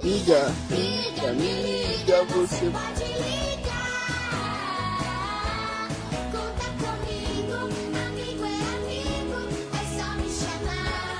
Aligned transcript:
Liga, 0.00 0.46
liga, 0.70 1.32
liga, 1.32 2.24
você. 2.26 2.66
Conta 6.30 6.66
comigo, 6.78 7.52
amigo 7.56 8.44
é 8.44 8.58
amigo, 8.76 9.40
é 9.74 9.82
só 9.98 10.08
me 10.14 10.28
chamar. 10.30 11.18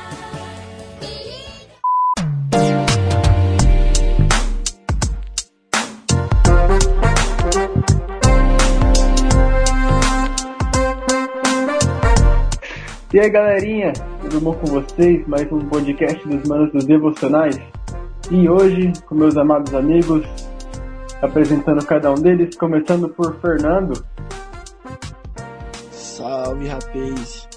E 13.12 13.18
aí 13.18 13.28
galerinha, 13.28 13.92
tudo 14.20 14.40
bom 14.40 14.54
com 14.54 14.66
vocês? 14.66 15.26
Mais 15.26 15.50
um 15.50 15.58
podcast 15.68 16.28
dos 16.28 16.48
Manos 16.48 16.70
dos 16.72 16.84
Devocionais. 16.84 17.58
E 18.30 18.46
hoje, 18.46 18.92
com 19.06 19.14
meus 19.14 19.38
amados 19.38 19.72
amigos, 19.72 20.22
apresentando 21.22 21.82
cada 21.86 22.12
um 22.12 22.14
deles, 22.14 22.54
começando 22.56 23.08
por 23.08 23.40
Fernando. 23.40 24.04
Salve, 25.90 26.68
rapaz. 26.68 27.48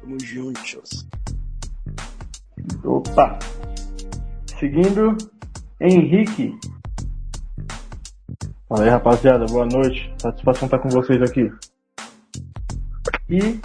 Tamo 0.00 0.16
juntos. 0.22 1.06
Opa! 2.82 3.38
Seguindo, 4.58 5.14
Henrique. 5.78 6.58
Fala 8.66 8.84
aí, 8.84 8.88
rapaziada, 8.88 9.44
boa 9.44 9.66
noite. 9.66 10.10
Satisfação 10.16 10.64
estar 10.64 10.78
com 10.78 10.88
vocês 10.88 11.20
aqui. 11.20 11.52
E, 13.28 13.60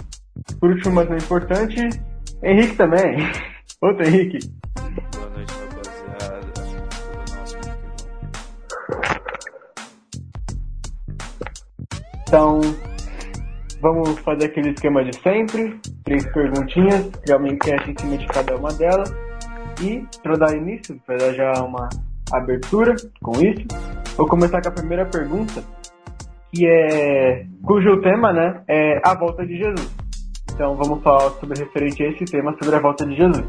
por 0.60 0.72
último, 0.72 0.94
mas 0.94 1.08
não 1.08 1.16
importante, 1.16 1.88
Henrique 2.42 2.76
também. 2.76 3.16
Outro 3.80 4.06
Henrique. 4.06 4.59
Então, 12.30 12.60
vamos 13.80 14.20
fazer 14.20 14.44
aquele 14.44 14.70
esquema 14.70 15.02
de 15.02 15.20
sempre. 15.20 15.80
Três 16.04 16.24
perguntinhas, 16.32 17.10
criar 17.24 17.38
uma 17.38 17.48
enquete 17.48 17.90
em 17.90 17.98
cima 17.98 18.16
de 18.16 18.26
cada 18.28 18.56
uma 18.56 18.72
delas. 18.72 19.12
E, 19.82 20.06
para 20.22 20.36
dar 20.36 20.56
início, 20.56 20.96
para 21.04 21.16
dar 21.16 21.32
já 21.32 21.52
uma 21.64 21.88
abertura 22.32 22.94
com 23.20 23.32
isso, 23.32 23.66
vou 24.16 24.28
começar 24.28 24.62
com 24.62 24.68
a 24.68 24.72
primeira 24.72 25.06
pergunta, 25.06 25.60
que 26.52 26.68
é 26.68 27.46
cujo 27.64 28.00
tema, 28.00 28.32
né, 28.32 28.62
é 28.68 29.00
a 29.02 29.12
volta 29.12 29.44
de 29.44 29.56
Jesus. 29.56 29.92
Então, 30.54 30.76
vamos 30.76 31.02
falar 31.02 31.30
sobre 31.30 31.58
referente 31.58 32.00
a 32.04 32.10
esse 32.10 32.24
tema, 32.26 32.54
sobre 32.62 32.76
a 32.76 32.80
volta 32.80 33.04
de 33.04 33.16
Jesus. 33.16 33.44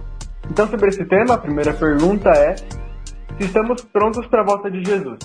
Então, 0.50 0.68
sobre 0.68 0.90
esse 0.90 1.06
tema, 1.06 1.36
a 1.36 1.38
primeira 1.38 1.72
pergunta 1.72 2.32
é 2.32 2.56
se 2.56 3.46
estamos 3.46 3.84
prontos 3.84 4.26
para 4.26 4.42
a 4.42 4.44
volta 4.44 4.72
de 4.72 4.84
Jesus. 4.84 5.20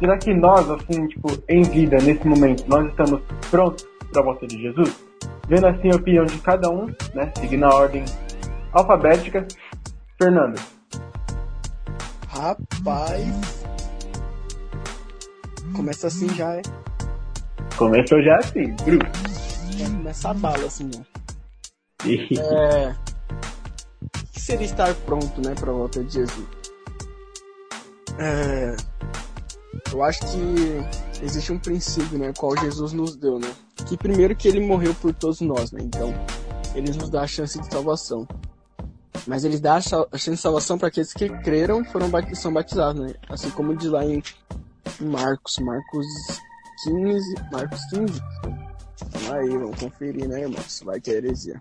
Será 0.00 0.16
que 0.16 0.34
nós, 0.34 0.68
assim, 0.70 1.06
tipo, 1.08 1.28
em 1.46 1.62
vida, 1.62 1.98
nesse 1.98 2.26
momento, 2.26 2.64
nós 2.66 2.88
estamos 2.88 3.20
prontos 3.50 3.86
para 4.10 4.22
a 4.22 4.24
volta 4.24 4.46
de 4.46 4.60
Jesus? 4.60 4.96
Vendo 5.46 5.66
assim 5.66 5.90
a 5.92 5.96
opinião 5.96 6.24
de 6.24 6.38
cada 6.38 6.70
um, 6.70 6.86
né, 7.14 7.30
seguindo 7.38 7.64
a 7.64 7.74
ordem 7.74 8.04
alfabética. 8.72 9.46
Fernando, 10.16 10.58
Rapaz. 12.28 13.64
Começa 15.74 16.06
assim 16.06 16.28
já, 16.34 16.54
é. 16.54 16.62
começou 17.76 18.22
já 18.22 18.36
assim, 18.36 18.74
Bru. 18.76 18.98
Começa 19.96 20.30
a 20.30 20.34
bala, 20.34 20.66
assim, 20.66 20.90
ó. 20.96 21.10
É. 22.06 22.96
O 24.02 24.32
que 24.32 24.40
seria 24.40 24.64
estar 24.64 24.94
pronto, 25.06 25.40
né, 25.46 25.54
pra 25.58 25.72
volta 25.72 26.02
de 26.02 26.14
Jesus? 26.14 26.46
É. 28.18 28.76
Eu 29.92 30.02
acho 30.02 30.20
que 30.20 31.24
existe 31.24 31.52
um 31.52 31.58
princípio, 31.58 32.18
né, 32.18 32.32
qual 32.38 32.56
Jesus 32.56 32.92
nos 32.92 33.16
deu, 33.16 33.38
né? 33.38 33.52
Que 33.86 33.96
primeiro 33.96 34.36
que 34.36 34.46
ele 34.46 34.60
morreu 34.60 34.94
por 34.94 35.12
todos 35.12 35.40
nós, 35.40 35.72
né? 35.72 35.80
Então, 35.82 36.14
ele 36.74 36.92
nos 36.92 37.10
dá 37.10 37.22
a 37.22 37.26
chance 37.26 37.58
de 37.60 37.66
salvação. 37.66 38.26
Mas 39.26 39.44
ele 39.44 39.58
dá 39.58 39.74
a 39.76 39.80
cha- 39.80 40.06
a 40.12 40.16
chance 40.16 40.36
de 40.36 40.42
salvação 40.42 40.78
para 40.78 40.88
aqueles 40.88 41.12
que 41.12 41.28
creram 41.28 41.82
e 41.82 41.84
foram 41.86 42.08
são 42.34 42.52
batizados, 42.52 43.02
né? 43.02 43.14
Assim 43.28 43.50
como 43.50 43.76
diz 43.76 43.90
lá 43.90 44.04
em 44.04 44.22
Marcos, 45.00 45.58
Marcos 45.58 46.06
15, 46.84 47.34
Marcos 47.52 47.80
15. 47.90 48.20
Vamos 49.12 49.30
aí, 49.32 49.48
vamos 49.58 49.78
conferir, 49.78 50.28
né, 50.28 50.40
irmãos? 50.42 50.82
Vai 50.84 51.00
que 51.00 51.10
é 51.10 51.14
heresia. 51.14 51.60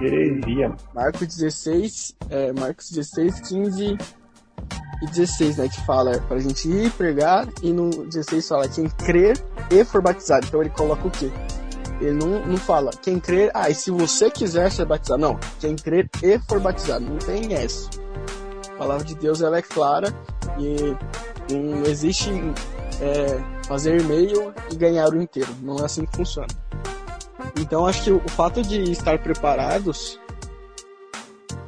Heresia. 0.00 0.74
Marcos 0.94 1.26
16, 1.28 2.16
é, 2.30 2.52
Marcos 2.52 2.90
16, 2.90 3.40
15 3.48 3.96
e 5.02 5.06
16, 5.06 5.56
né? 5.56 5.68
Que 5.68 5.80
fala 5.82 6.18
pra 6.28 6.38
gente 6.38 6.68
ir 6.68 6.90
pregar 6.92 7.46
e 7.62 7.72
no 7.72 7.90
16 8.06 8.48
fala 8.48 8.68
quem 8.68 8.88
crer 8.88 9.38
e 9.70 9.84
for 9.84 10.02
batizado. 10.02 10.46
Então 10.46 10.60
ele 10.60 10.70
coloca 10.70 11.06
o 11.06 11.10
quê? 11.10 11.30
Ele 12.00 12.12
não, 12.12 12.46
não 12.46 12.56
fala 12.56 12.90
quem 13.02 13.18
crer, 13.18 13.50
ah, 13.54 13.68
e 13.68 13.74
se 13.74 13.90
você 13.90 14.30
quiser 14.30 14.70
ser 14.70 14.84
batizado. 14.84 15.20
Não, 15.20 15.38
quem 15.60 15.74
crer 15.76 16.08
e 16.22 16.38
for 16.40 16.60
batizado. 16.60 17.04
Não 17.04 17.18
tem 17.18 17.54
essa. 17.54 17.88
A 18.74 18.78
palavra 18.78 19.04
de 19.04 19.14
Deus 19.14 19.42
ela 19.42 19.58
é 19.58 19.62
clara 19.62 20.14
e 20.58 20.96
não 21.52 21.82
existe 21.84 22.30
é, 23.00 23.40
fazer 23.66 24.02
meio 24.04 24.54
e 24.70 24.76
ganhar 24.76 25.08
o 25.08 25.20
inteiro. 25.20 25.50
Não 25.62 25.76
é 25.78 25.84
assim 25.84 26.04
que 26.04 26.16
funciona. 26.16 26.48
Então 27.56 27.86
acho 27.86 28.04
que 28.04 28.10
o 28.12 28.28
fato 28.28 28.62
de 28.62 28.90
estar 28.92 29.18
preparados 29.18 30.20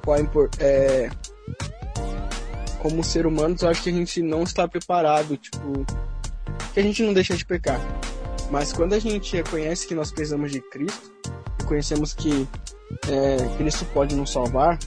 qual 0.05 0.17
é, 0.59 1.11
como 2.81 3.05
ser 3.05 3.27
humanos, 3.27 3.63
eu 3.63 3.69
acho 3.69 3.83
que 3.83 3.91
a 3.91 3.93
gente 3.93 4.23
não 4.23 4.43
está 4.43 4.67
preparado, 4.67 5.37
tipo, 5.37 5.85
que 6.73 6.81
a 6.81 6.83
gente 6.83 7.03
não 7.03 7.13
deixa 7.13 7.37
de 7.37 7.45
pecar. 7.45 7.81
Mas 8.51 8.73
quando 8.73 8.95
a 8.95 8.99
gente 8.99 9.37
reconhece 9.37 9.87
que 9.87 9.95
nós 9.95 10.11
precisamos 10.11 10.51
de 10.51 10.61
Cristo, 10.61 11.13
reconhecemos 11.61 12.13
que 12.13 12.49
é, 13.09 13.57
Cristo 13.57 13.85
pode 13.93 14.17
nos 14.17 14.31
salvar, 14.33 14.79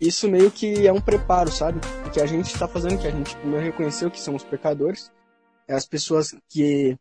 isso 0.00 0.28
meio 0.28 0.50
que 0.50 0.86
é 0.86 0.92
um 0.92 1.00
preparo, 1.00 1.50
sabe? 1.50 1.80
Porque 2.02 2.20
a 2.20 2.26
gente 2.26 2.46
está 2.46 2.68
fazendo 2.68 2.98
que 2.98 3.06
a 3.06 3.10
gente 3.10 3.36
primeiro 3.36 3.64
reconheceu 3.64 4.10
que 4.10 4.20
somos 4.20 4.42
pecadores, 4.44 5.10
é 5.68 5.74
as 5.74 5.86
pessoas 5.86 6.34
que 6.48 6.96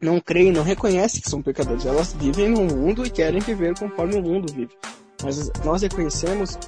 não 0.00 0.20
creem, 0.20 0.52
não 0.52 0.62
reconhecem 0.62 1.20
que 1.20 1.30
são 1.30 1.40
pecadores, 1.40 1.86
elas 1.86 2.12
vivem 2.12 2.50
no 2.50 2.64
mundo 2.64 3.06
e 3.06 3.10
querem 3.10 3.40
viver 3.40 3.78
conforme 3.78 4.16
o 4.16 4.22
mundo 4.22 4.52
vive. 4.52 4.76
Mas 5.22 5.50
nós 5.64 5.80
reconhecemos 5.80 6.58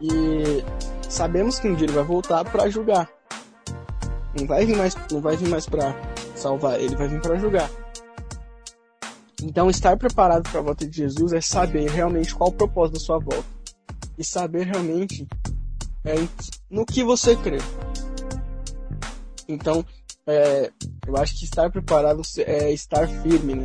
e 0.00 0.64
sabemos 1.10 1.58
que 1.58 1.68
um 1.68 1.74
dia 1.74 1.86
ele 1.86 1.92
vai 1.92 2.04
voltar 2.04 2.44
para 2.44 2.70
julgar. 2.70 3.10
Não 4.38 4.46
vai 4.46 4.64
vir 4.64 4.76
mais, 4.76 4.96
não 5.10 5.20
vai 5.20 5.36
vir 5.36 5.48
mais 5.48 5.66
para 5.66 5.94
salvar, 6.36 6.80
ele 6.80 6.96
vai 6.96 7.08
vir 7.08 7.20
para 7.20 7.36
julgar. 7.36 7.68
Então, 9.42 9.68
estar 9.68 9.96
preparado 9.96 10.48
para 10.48 10.60
a 10.60 10.62
volta 10.62 10.86
de 10.86 10.96
Jesus 10.96 11.32
é 11.32 11.40
saber 11.40 11.90
realmente 11.90 12.34
qual 12.34 12.50
o 12.50 12.52
propósito 12.52 12.94
da 12.94 13.00
sua 13.00 13.18
volta 13.18 13.48
e 14.16 14.24
saber 14.24 14.66
realmente 14.66 15.26
é, 16.04 16.14
no 16.70 16.86
que 16.86 17.02
você 17.02 17.34
crê. 17.36 17.58
Então, 19.48 19.84
é, 20.26 20.70
eu 21.06 21.16
acho 21.16 21.36
que 21.38 21.44
estar 21.44 21.70
preparado 21.70 22.22
é 22.38 22.70
estar 22.70 23.08
firme, 23.08 23.54
né? 23.54 23.64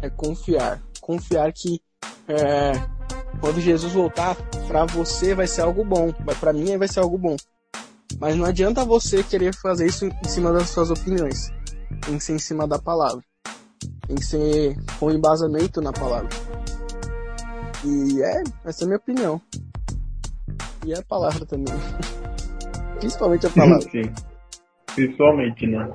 É 0.00 0.08
confiar, 0.08 0.80
confiar 1.00 1.52
que 1.52 1.80
é, 2.28 2.95
quando 3.40 3.60
Jesus 3.60 3.92
voltar, 3.92 4.36
pra 4.66 4.84
você 4.84 5.34
vai 5.34 5.46
ser 5.46 5.62
algo 5.62 5.84
bom, 5.84 6.12
mas 6.24 6.38
pra 6.38 6.52
mim 6.52 6.76
vai 6.76 6.88
ser 6.88 7.00
algo 7.00 7.18
bom. 7.18 7.36
Mas 8.18 8.36
não 8.36 8.46
adianta 8.46 8.84
você 8.84 9.22
querer 9.22 9.54
fazer 9.54 9.86
isso 9.86 10.06
em 10.06 10.28
cima 10.28 10.52
das 10.52 10.70
suas 10.70 10.90
opiniões. 10.90 11.52
Tem 12.04 12.18
que 12.18 12.24
ser 12.24 12.34
em 12.34 12.38
cima 12.38 12.66
da 12.66 12.78
palavra. 12.78 13.22
Tem 14.06 14.16
que 14.16 14.24
ser 14.24 14.76
com 14.98 15.10
embasamento 15.10 15.80
na 15.80 15.92
palavra. 15.92 16.28
E 17.84 18.22
é, 18.22 18.42
essa 18.64 18.82
é 18.82 18.84
a 18.84 18.86
minha 18.86 18.96
opinião. 18.96 19.40
E 20.84 20.92
é 20.92 20.98
a 20.98 21.02
palavra 21.02 21.44
também. 21.44 21.74
Principalmente 22.98 23.46
a 23.46 23.50
palavra. 23.50 23.80
Sim. 23.90 24.12
Principalmente, 24.94 25.66
né? 25.66 25.88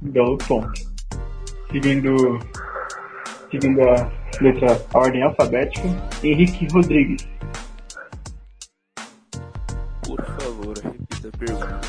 Belo 0.00 0.36
ponto. 0.38 0.72
Seguindo, 1.70 2.38
seguindo 3.50 3.82
a 3.82 4.21
letra, 4.42 4.84
a 4.92 4.98
ordem 4.98 5.22
alfabética, 5.22 5.88
Henrique 6.22 6.66
Rodrigues. 6.72 7.28
Por 10.02 10.22
favor, 10.24 10.78
repita 10.78 11.28
a 11.28 11.38
pergunta. 11.38 11.80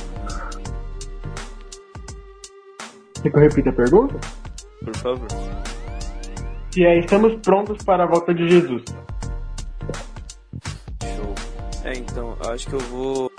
Quer 3.22 3.30
que 3.30 3.38
eu 3.38 3.42
repita 3.42 3.70
a 3.70 3.74
pergunta? 3.74 4.20
Por 4.84 4.96
favor. 4.98 5.28
Se 6.72 6.86
é, 6.86 7.00
estamos 7.00 7.36
prontos 7.42 7.84
para 7.84 8.04
a 8.04 8.08
volta 8.08 8.34
de 8.34 8.48
Jesus. 8.50 8.84
Show. 11.02 11.36
É, 11.84 11.94
então, 11.96 12.38
acho 12.50 12.68
que 12.68 12.74
eu 12.74 12.80
vou 12.80 13.32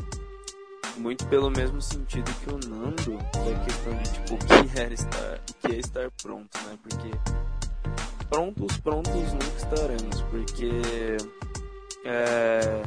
muito 0.96 1.26
pelo 1.26 1.50
mesmo 1.50 1.82
sentido 1.82 2.30
que 2.40 2.50
o 2.50 2.58
Nando, 2.68 3.18
da 3.18 3.64
questão 3.64 3.96
de 3.96 4.12
tipo 4.12 4.34
o 4.34 4.38
que 4.38 4.80
é 4.80 4.92
estar, 4.92 5.40
o 5.50 5.68
que 5.68 5.74
é 5.74 5.78
estar 5.78 6.10
pronto, 6.22 6.58
né? 6.66 6.78
Porque 6.82 7.10
prontos, 8.24 8.78
prontos 8.78 9.32
nunca 9.32 9.56
estaremos, 9.56 10.20
porque 10.22 10.70
é, 12.04 12.82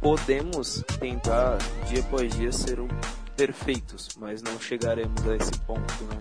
podemos 0.00 0.84
tentar 0.98 1.58
dia 1.88 2.00
após 2.00 2.34
dia 2.36 2.52
ser 2.52 2.80
um 2.80 2.88
perfeitos, 3.36 4.10
mas 4.18 4.42
não 4.42 4.60
chegaremos 4.60 5.26
a 5.26 5.36
esse 5.36 5.58
ponto, 5.60 6.04
né? 6.04 6.20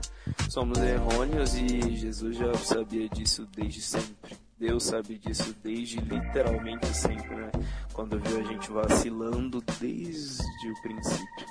Somos 0.49 0.77
errôneos 0.79 1.55
e 1.55 1.95
Jesus 1.95 2.37
já 2.37 2.53
sabia 2.55 3.07
disso 3.09 3.47
desde 3.55 3.81
sempre. 3.81 4.37
Deus 4.57 4.83
sabe 4.83 5.17
disso 5.17 5.55
desde 5.63 5.99
literalmente 5.99 6.87
sempre, 6.95 7.35
né? 7.35 7.51
Quando 7.93 8.19
viu 8.19 8.39
a 8.39 8.43
gente 8.43 8.71
vacilando 8.71 9.63
desde 9.79 10.69
o 10.69 10.81
princípio. 10.81 11.47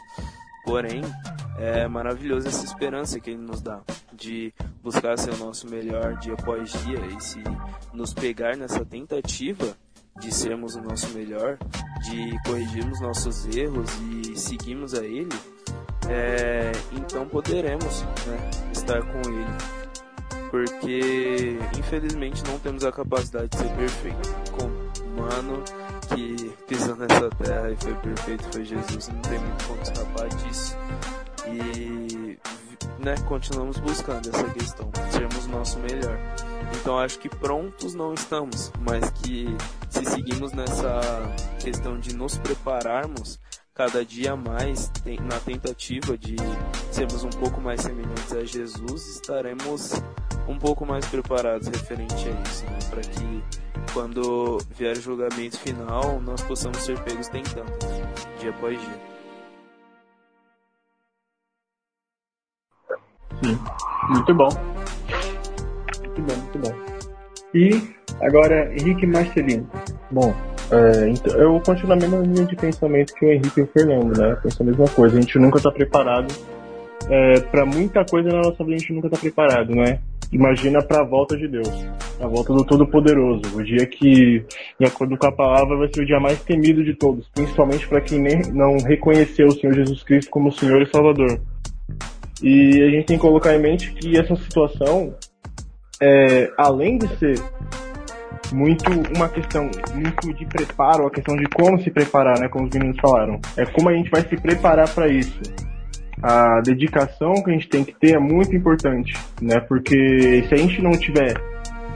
Porém, 0.71 1.03
é 1.59 1.89
maravilhoso 1.89 2.47
essa 2.47 2.65
esperança 2.65 3.19
que 3.19 3.31
ele 3.31 3.43
nos 3.43 3.61
dá 3.61 3.81
de 4.13 4.55
buscar 4.81 5.19
ser 5.19 5.35
o 5.35 5.37
nosso 5.37 5.69
melhor 5.69 6.17
dia 6.19 6.35
após 6.35 6.71
dia 6.85 7.05
e 7.07 7.21
se 7.21 7.43
nos 7.93 8.15
pegar 8.15 8.57
nessa 8.57 8.85
tentativa 8.85 9.77
de 10.21 10.33
sermos 10.33 10.77
o 10.77 10.81
nosso 10.81 11.09
melhor, 11.09 11.59
de 12.05 12.39
corrigirmos 12.47 13.01
nossos 13.01 13.47
erros 13.47 13.91
e 14.13 14.37
seguirmos 14.37 14.95
a 14.95 15.05
Ele, 15.05 15.35
é, 16.09 16.71
então 16.93 17.27
poderemos 17.27 18.03
né, 18.03 18.51
estar 18.73 19.03
com 19.03 19.19
Ele. 19.29 20.51
Porque 20.53 21.59
infelizmente 21.77 22.45
não 22.47 22.61
temos 22.61 22.85
a 22.85 22.93
capacidade 22.93 23.49
de 23.49 23.57
ser 23.57 23.75
perfeito. 23.75 24.29
Como 24.53 24.73
humano 25.05 25.65
que 26.15 26.51
pisou 26.67 26.97
nessa 26.97 27.31
terra 27.31 27.71
e 27.71 27.77
foi 27.77 27.95
perfeito 27.97 28.45
foi 28.53 28.65
Jesus, 28.65 29.09
não 29.09 29.23
tem 29.23 29.39
muito 29.39 29.65
como 29.67 29.83
escapar 29.83 30.29
disso. 30.29 30.77
E 31.47 32.39
né, 32.99 33.15
continuamos 33.27 33.79
buscando 33.79 34.29
essa 34.29 34.51
questão, 34.51 34.91
sermos 35.11 35.47
nosso 35.47 35.79
melhor. 35.79 36.19
Então 36.81 36.99
acho 36.99 37.19
que 37.19 37.29
prontos 37.29 37.95
não 37.95 38.15
estamos, 38.15 38.71
mas 38.81 39.11
que 39.11 39.47
se 39.89 40.05
seguimos 40.05 40.53
nessa 40.53 41.01
questão 41.61 41.99
de 41.99 42.15
nos 42.15 42.39
prepararmos 42.39 43.39
cada 43.75 44.05
dia 44.05 44.37
mais 44.37 44.91
na 45.23 45.41
tentativa 45.41 46.17
de 46.17 46.37
sermos 46.91 47.25
um 47.25 47.31
pouco 47.31 47.61
mais 47.61 47.81
semelhantes 47.81 48.33
a 48.33 48.45
Jesus, 48.45 49.09
estaremos 49.09 49.93
um 50.47 50.59
pouco 50.59 50.85
mais 50.85 51.07
preparados 51.07 51.69
referente 51.69 52.29
a 52.29 52.43
isso, 52.43 52.65
né? 52.67 52.79
para 52.91 53.01
que 53.01 53.43
quando 53.93 54.59
vier 54.77 54.97
o 54.97 55.01
julgamento 55.01 55.59
final 55.59 56.21
nós 56.21 56.43
possamos 56.43 56.79
ser 56.79 56.99
pegos 57.01 57.29
tentando, 57.29 57.73
dia 58.39 58.51
após 58.51 58.81
dia. 58.81 59.11
Muito 64.09 64.35
bom. 64.35 64.49
Muito 66.05 66.23
bom, 66.23 66.37
muito 66.37 66.59
bom. 66.59 66.75
E 67.55 67.95
agora, 68.21 68.73
Henrique 68.75 69.07
Marcelino. 69.07 69.69
Bom, 70.11 70.35
é, 70.71 71.09
então, 71.09 71.37
eu 71.37 71.61
continuo 71.61 71.89
na 71.89 71.97
mesma 71.97 72.19
linha 72.19 72.45
de 72.45 72.55
pensamento 72.55 73.15
que 73.15 73.27
o 73.27 73.33
Henrique 73.33 73.61
e 73.61 73.63
o 73.63 73.67
Fernando, 73.67 74.17
né? 74.19 74.37
Penso 74.43 74.63
a 74.63 74.67
mesma 74.67 74.89
coisa. 74.89 75.19
A 75.19 75.21
gente 75.21 75.39
nunca 75.39 75.59
está 75.59 75.71
preparado 75.71 76.33
é, 77.09 77.41
para 77.41 77.67
muita 77.67 78.05
coisa 78.05 78.29
na 78.29 78.43
nossa 78.43 78.63
vida. 78.63 78.77
A 78.77 78.79
gente 78.79 78.93
nunca 78.93 79.09
está 79.09 79.19
preparado, 79.19 79.75
né? 79.75 80.01
Imagina 80.33 80.81
para 80.81 81.01
a 81.01 81.05
volta 81.05 81.37
de 81.37 81.49
Deus, 81.49 81.69
a 82.21 82.27
volta 82.27 82.53
do 82.53 82.65
Todo-Poderoso, 82.65 83.43
o 83.57 83.65
dia 83.65 83.87
que, 83.87 84.45
de 84.79 84.87
acordo 84.87 85.17
com 85.17 85.27
a 85.27 85.33
palavra, 85.33 85.77
vai 85.79 85.89
ser 85.93 86.03
o 86.03 86.07
dia 86.07 86.21
mais 86.21 86.43
temido 86.43 86.85
de 86.85 86.95
todos, 86.95 87.27
principalmente 87.35 87.89
para 87.89 88.01
quem 88.01 88.21
nem, 88.21 88.43
não 88.53 88.77
reconheceu 88.77 89.47
o 89.47 89.53
Senhor 89.53 89.75
Jesus 89.75 90.03
Cristo 90.03 90.31
como 90.31 90.53
Senhor 90.53 90.83
e 90.83 90.87
Salvador. 90.87 91.41
E 92.43 92.83
a 92.83 92.91
gente 92.91 93.07
tem 93.07 93.17
que 93.17 93.23
colocar 93.23 93.55
em 93.55 93.61
mente 93.61 93.93
que 93.93 94.19
essa 94.19 94.37
situação, 94.37 95.15
é, 96.01 96.51
além 96.59 96.99
de 96.99 97.09
ser 97.19 97.35
muito 98.53 98.85
uma 99.17 99.29
questão 99.29 99.71
muito 99.95 100.35
de 100.35 100.47
preparo, 100.47 101.07
a 101.07 101.11
questão 101.11 101.37
de 101.37 101.45
como 101.49 101.81
se 101.81 101.91
preparar, 101.91 102.39
né, 102.39 102.49
como 102.49 102.67
os 102.67 102.75
meninos 102.75 102.99
falaram. 103.01 103.41
É 103.57 103.65
como 103.65 103.89
a 103.89 103.95
gente 103.95 104.11
vai 104.11 104.23
se 104.23 104.37
preparar 104.37 104.89
para 104.95 105.09
isso. 105.09 105.41
A 106.23 106.61
dedicação 106.61 107.33
que 107.43 107.51
a 107.51 107.55
gente 107.55 107.69
tem 107.69 107.85
que 107.85 107.95
ter 107.99 108.17
é 108.17 108.19
muito 108.19 108.55
importante, 108.55 109.15
né? 109.41 109.59
Porque 109.61 110.45
se 110.49 110.55
a 110.55 110.57
gente 110.57 110.83
não 110.83 110.91
tiver 110.91 111.35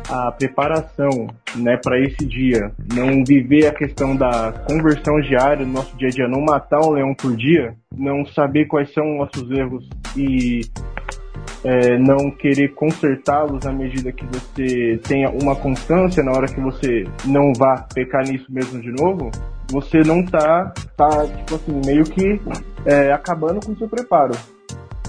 a 0.08 0.32
preparação, 0.32 1.28
né, 1.56 1.76
para 1.82 1.98
esse 2.00 2.26
dia, 2.26 2.72
não 2.92 3.24
viver 3.24 3.66
a 3.66 3.74
questão 3.74 4.16
da 4.16 4.52
conversão 4.68 5.20
diária 5.20 5.64
no 5.64 5.72
nosso 5.72 5.96
dia 5.96 6.08
a 6.08 6.10
dia, 6.10 6.28
não 6.28 6.40
matar 6.40 6.80
um 6.80 6.92
leão 6.92 7.14
por 7.14 7.36
dia, 7.36 7.74
não 7.96 8.24
saber 8.26 8.66
quais 8.66 8.92
são 8.92 9.16
nossos 9.16 9.50
erros 9.50 9.88
e 10.16 10.60
é, 11.64 11.98
não 11.98 12.30
querer 12.30 12.74
consertá-los 12.74 13.64
na 13.64 13.72
medida 13.72 14.12
que 14.12 14.26
você 14.26 15.00
tenha 15.08 15.30
uma 15.30 15.56
constância 15.56 16.22
na 16.22 16.32
hora 16.32 16.46
que 16.46 16.60
você 16.60 17.04
não 17.24 17.52
vá 17.56 17.86
pecar 17.94 18.22
nisso 18.26 18.46
mesmo 18.50 18.80
de 18.80 18.92
novo, 18.92 19.30
você 19.70 20.00
não 20.00 20.24
tá, 20.24 20.72
tá 20.96 21.26
tipo 21.26 21.54
assim, 21.54 21.80
meio 21.86 22.04
que 22.04 22.40
é, 22.84 23.12
acabando 23.12 23.64
com 23.64 23.72
o 23.72 23.76
seu 23.76 23.88
preparo. 23.88 24.34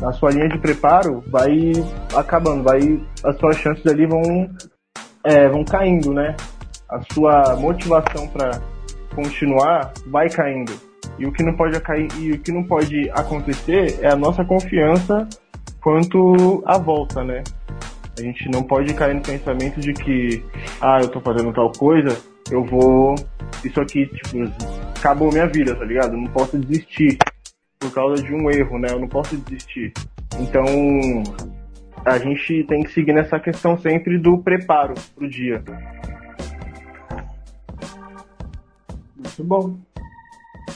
A 0.04 0.12
sua 0.14 0.32
linha 0.32 0.50
de 0.50 0.58
preparo 0.60 1.24
vai 1.28 1.72
acabando, 2.16 2.64
vai, 2.64 2.80
as 3.24 3.38
suas 3.38 3.58
chances 3.58 3.86
ali 3.86 4.06
vão, 4.06 4.50
é, 5.25 5.50
vão 5.50 5.66
caindo, 5.66 6.13
né? 6.13 6.36
A 6.88 7.01
sua 7.12 7.56
motivação 7.56 8.27
para 8.27 8.62
continuar 9.13 9.92
vai 10.07 10.30
caindo. 10.30 10.72
E 11.18 11.25
o 11.25 11.31
que 11.31 11.44
não 11.44 11.56
pode 11.56 11.80
cair, 11.81 12.07
e 12.19 12.31
o 12.33 12.39
que 12.39 12.51
não 12.51 12.63
pode 12.63 13.10
acontecer 13.10 14.00
é 14.01 14.10
a 14.10 14.16
nossa 14.16 14.44
confiança 14.45 15.27
quanto 15.81 16.63
à 16.66 16.77
volta, 16.77 17.24
né? 17.24 17.44
A 18.18 18.22
gente 18.22 18.50
não 18.50 18.63
pode 18.63 18.94
cair 18.94 19.16
no 19.16 19.22
pensamento 19.22 19.80
de 19.80 19.94
que, 19.94 20.44
ah, 20.80 21.00
eu 21.01 21.10
tô 21.10 21.19
fazendo 21.19 21.51
tal 21.54 21.72
coisa, 21.72 22.18
eu 22.50 22.63
vou. 22.63 23.16
Isso 23.63 23.80
aqui, 23.81 24.06
tipo, 24.06 24.38
acabou 24.98 25.31
minha 25.31 25.48
vida, 25.48 25.75
tá 25.75 25.83
ligado? 25.83 26.13
Eu 26.13 26.22
não 26.22 26.27
posso 26.27 26.57
desistir 26.57 27.18
por 27.80 27.92
causa 27.94 28.22
de 28.22 28.33
um 28.33 28.50
erro, 28.50 28.80
né? 28.80 28.88
Eu 28.92 29.00
não 29.00 29.07
posso 29.07 29.36
desistir. 29.38 29.92
Então, 30.39 30.66
a 32.06 32.19
gente 32.19 32.63
tem 32.66 32.84
que 32.84 32.92
seguir 32.92 33.13
nessa 33.13 33.40
questão 33.40 33.78
sempre 33.78 34.19
do 34.19 34.38
preparo 34.38 34.94
pro 35.16 35.28
dia. 35.28 35.63
Muito 39.16 39.44
bom. 39.44 39.75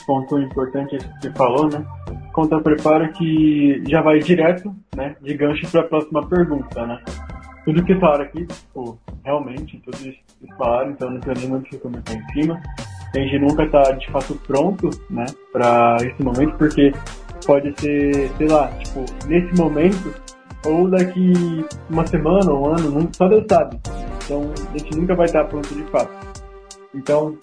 Ponto 0.06 0.38
importante 0.40 0.96
esse 0.96 1.06
que 1.06 1.22
você 1.22 1.32
falou, 1.32 1.68
né? 1.68 1.86
Conta 2.32 2.60
preparo 2.60 3.12
que 3.12 3.82
já 3.88 4.02
vai 4.02 4.18
direto, 4.18 4.74
né? 4.94 5.14
De 5.20 5.34
gancho 5.34 5.70
para 5.70 5.82
a 5.82 5.84
próxima 5.84 6.26
pergunta, 6.26 6.84
né? 6.86 7.00
Tudo 7.64 7.84
que 7.84 7.94
falaram 7.96 8.24
aqui, 8.24 8.48
pô, 8.74 8.98
realmente, 9.24 9.76
que 9.76 10.56
falaram, 10.58 10.90
então 10.90 11.10
não 11.10 11.20
muito 11.48 11.66
o 11.66 11.70
que 11.70 11.78
comentar 11.78 12.16
em 12.16 12.32
cima. 12.32 12.60
A 13.14 13.18
gente 13.18 13.38
nunca 13.38 13.68
tá 13.68 13.92
de 13.92 14.10
fato 14.10 14.34
pronto, 14.46 14.90
né? 15.08 15.26
Pra 15.52 15.96
esse 16.00 16.22
momento, 16.22 16.56
porque 16.56 16.92
pode 17.46 17.72
ser, 17.80 18.30
sei 18.36 18.48
lá, 18.48 18.68
tipo, 18.68 19.04
nesse 19.26 19.54
momento, 19.56 20.12
ou 20.64 20.88
daqui 20.88 21.64
uma 21.88 22.06
semana, 22.06 22.52
um 22.52 22.66
ano, 22.66 23.08
só 23.12 23.28
Deus 23.28 23.44
sabe. 23.50 23.78
Então 24.24 24.50
a 24.56 24.78
gente 24.78 24.96
nunca 24.96 25.14
vai 25.14 25.26
estar 25.26 25.44
pronto 25.44 25.74
de 25.74 25.82
fato. 25.84 26.10
Então, 26.94 27.36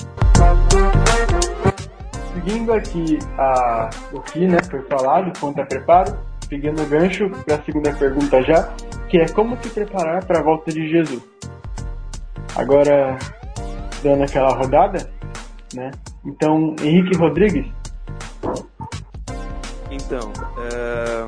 seguindo 2.33 2.73
aqui 2.73 3.19
a, 3.37 3.89
o 4.13 4.19
que 4.21 4.47
né, 4.47 4.57
foi 4.69 4.81
falado 4.83 5.37
quanto 5.39 5.61
a 5.61 5.65
preparo, 5.65 6.17
pegando 6.49 6.81
o 6.81 6.85
gancho 6.85 7.29
para 7.45 7.55
a 7.55 7.63
segunda 7.63 7.93
pergunta 7.93 8.41
já, 8.43 8.73
que 9.09 9.17
é 9.17 9.27
como 9.29 9.57
se 9.61 9.69
preparar 9.69 10.23
para 10.25 10.39
a 10.39 10.43
volta 10.43 10.71
de 10.71 10.87
Jesus. 10.89 11.23
Agora, 12.55 13.17
dando 14.03 14.23
aquela 14.23 14.53
rodada, 14.53 15.09
né? 15.73 15.91
Então, 16.25 16.75
Henrique 16.81 17.15
Rodrigues, 17.17 17.67
Então, 19.89 20.31
é, 20.71 21.27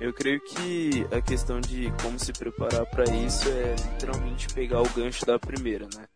eu 0.00 0.12
creio 0.12 0.40
que 0.40 1.06
a 1.14 1.20
questão 1.20 1.60
de 1.60 1.90
como 2.02 2.18
se 2.18 2.32
preparar 2.32 2.84
para 2.86 3.04
isso 3.04 3.48
é 3.48 3.74
literalmente 3.92 4.48
pegar 4.52 4.82
o 4.82 4.88
gancho 4.90 5.24
da 5.24 5.38
primeira, 5.38 5.86
né? 5.94 6.06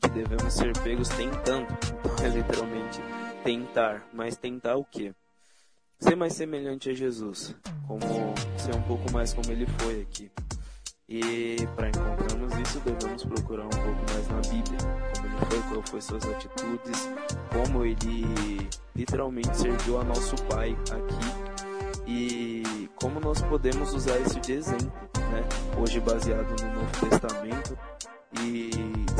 Que 0.00 0.08
devemos 0.08 0.52
ser 0.52 0.72
pegos 0.78 1.08
tentando. 1.08 1.66
É 2.24 2.28
literalmente 2.28 3.02
tentar. 3.42 4.08
Mas 4.10 4.34
tentar 4.34 4.76
o 4.76 4.84
quê? 4.84 5.12
Ser 5.98 6.16
mais 6.16 6.32
semelhante 6.32 6.88
a 6.88 6.94
Jesus. 6.94 7.54
Como 7.86 8.00
ser 8.56 8.74
um 8.74 8.82
pouco 8.82 9.12
mais 9.12 9.34
como 9.34 9.50
ele 9.50 9.66
foi 9.78 10.00
aqui. 10.00 10.30
E 11.06 11.56
para 11.76 11.90
encontrarmos 11.90 12.54
isso, 12.66 12.80
devemos 12.80 13.24
procurar 13.24 13.66
um 13.66 13.68
pouco 13.68 14.12
mais 14.12 14.28
na 14.28 14.40
Bíblia. 14.40 14.78
Como 15.16 15.26
ele 15.26 15.46
foi, 15.50 15.62
qual 15.68 15.82
foi 15.82 16.00
suas 16.00 16.24
atitudes, 16.24 17.10
como 17.52 17.84
ele 17.84 18.68
literalmente 18.96 19.54
serviu 19.54 20.00
a 20.00 20.04
nosso 20.04 20.34
Pai 20.46 20.74
aqui 20.90 21.53
e 22.06 22.88
como 22.96 23.20
nós 23.20 23.40
podemos 23.42 23.92
usar 23.92 24.18
isso 24.20 24.40
de 24.40 24.52
exemplo, 24.52 24.92
né? 25.16 25.42
Hoje 25.80 26.00
baseado 26.00 26.54
no 26.62 26.74
Novo 26.74 27.08
Testamento 27.08 27.78
e 28.40 28.70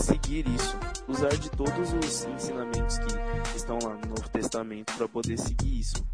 seguir 0.00 0.46
isso, 0.48 0.76
usar 1.08 1.36
de 1.36 1.50
todos 1.50 1.92
os 1.92 2.24
ensinamentos 2.24 2.98
que 2.98 3.56
estão 3.56 3.78
lá 3.82 3.94
no 3.94 4.08
Novo 4.08 4.28
Testamento 4.28 4.92
para 4.96 5.08
poder 5.08 5.38
seguir 5.38 5.80
isso. 5.80 6.06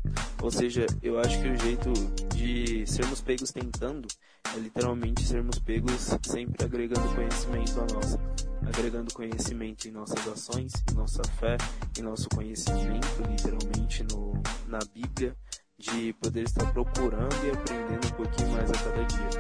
Ou 0.43 0.51
seja, 0.51 0.87
eu 1.03 1.19
acho 1.19 1.41
que 1.41 1.49
o 1.49 1.57
jeito 1.57 1.93
de 2.35 2.87
sermos 2.87 3.21
pegos 3.21 3.51
tentando 3.53 4.09
é 4.55 4.59
literalmente 4.59 5.23
sermos 5.23 5.59
pegos 5.59 6.17
sempre 6.23 6.65
agregando 6.65 7.09
conhecimento 7.15 7.81
a 7.81 7.95
nós. 7.95 8.19
agregando 8.67 9.13
conhecimento 9.13 9.89
em 9.89 9.91
nossas 9.91 10.27
ações, 10.29 10.73
em 10.91 10.95
nossa 10.95 11.23
fé, 11.39 11.57
em 11.99 12.03
nosso 12.03 12.29
conhecimento, 12.29 13.23
literalmente 13.29 14.05
no, 14.05 14.33
na 14.69 14.79
Bíblia, 14.95 15.37
de 15.81 16.13
poder 16.15 16.45
estar 16.45 16.73
procurando 16.73 17.35
e 17.43 17.51
aprendendo 17.51 18.07
um 18.07 18.11
pouquinho 18.11 18.51
mais 18.51 18.71
a 18.71 18.75
cada 18.75 19.03
dia. 19.05 19.31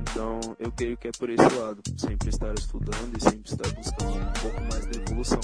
Então, 0.00 0.40
eu 0.58 0.72
creio 0.72 0.96
que 0.96 1.06
é 1.06 1.12
por 1.12 1.30
esse 1.30 1.48
lado, 1.56 1.80
sempre 1.96 2.28
estar 2.28 2.52
estudando 2.54 3.16
e 3.16 3.20
sempre 3.22 3.52
estar 3.52 3.72
buscando 3.74 4.18
um 4.18 4.32
pouco 4.40 4.60
mais 4.62 4.84
de 4.88 4.98
evolução, 4.98 5.38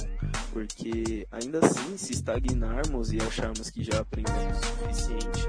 porque 0.52 1.28
ainda 1.30 1.64
assim, 1.64 1.96
se 1.96 2.12
estagnarmos 2.12 3.12
e 3.12 3.20
acharmos 3.20 3.70
que 3.70 3.84
já 3.84 4.00
aprendemos 4.00 4.58
o 4.58 4.64
suficiente, 4.64 5.46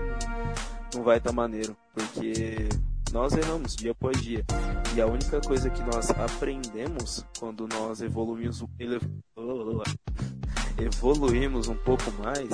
não, 0.94 1.02
vai 1.04 1.18
estar 1.18 1.32
maneiro, 1.32 1.76
porque 1.94 2.70
nós 3.12 3.34
erramos 3.34 3.76
dia 3.76 3.90
após 3.92 4.22
dia, 4.22 4.46
e 4.96 5.02
a 5.02 5.08
única 5.08 5.42
coisa 5.42 5.72
que 5.72 5.82
nós 5.82 6.12
aprendemos 6.12 7.26
quando 7.40 7.68
nós 7.68 8.00
evoluímos, 8.02 8.64
evoluímos 10.78 11.68
um 11.68 11.78
pouco 11.78 12.12
mais 12.24 12.52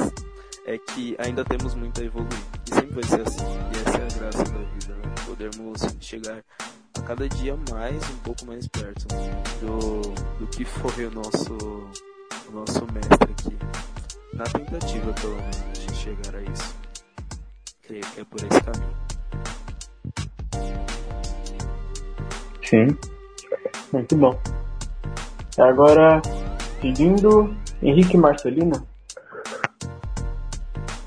é 0.66 0.78
que 0.78 1.16
ainda 1.20 1.44
temos 1.44 1.76
muito 1.76 2.02
a 2.02 2.06
evoluir. 2.06 2.40
E 2.70 2.74
sempre 2.74 2.94
vai 2.94 3.04
ser 3.04 3.22
assim. 3.22 3.44
E 3.44 3.88
essa 3.88 3.98
é 3.98 4.04
a 4.04 4.20
graça 4.20 4.44
da 4.44 4.60
vida, 4.60 4.96
né? 4.96 5.16
Podermos 5.26 5.82
chegar 6.00 6.44
a 6.98 7.02
cada 7.02 7.28
dia 7.28 7.58
mais, 7.72 8.10
um 8.10 8.18
pouco 8.18 8.46
mais 8.46 8.68
perto 8.68 9.08
do, 9.60 10.02
do 10.40 10.48
que 10.48 10.64
foi 10.64 11.06
o 11.06 11.12
nosso, 11.12 11.56
o 12.48 12.52
nosso 12.52 12.86
mestre 12.94 13.32
aqui. 13.32 13.58
Na 14.34 14.46
tentativa, 14.46 15.14
pelo 15.14 15.36
menos, 15.36 15.86
de 15.86 15.96
chegar 15.96 16.36
a 16.36 16.42
isso. 16.42 16.76
Creio 17.84 18.02
que 18.02 18.22
é 18.22 18.24
por 18.24 18.40
esse 18.40 18.62
caminho. 18.62 19.04
Sim. 22.64 22.98
Muito 23.92 24.16
bom. 24.16 24.40
Agora, 25.60 26.22
seguindo, 26.82 27.56
Henrique 27.82 28.18
Marcelino. 28.18 28.93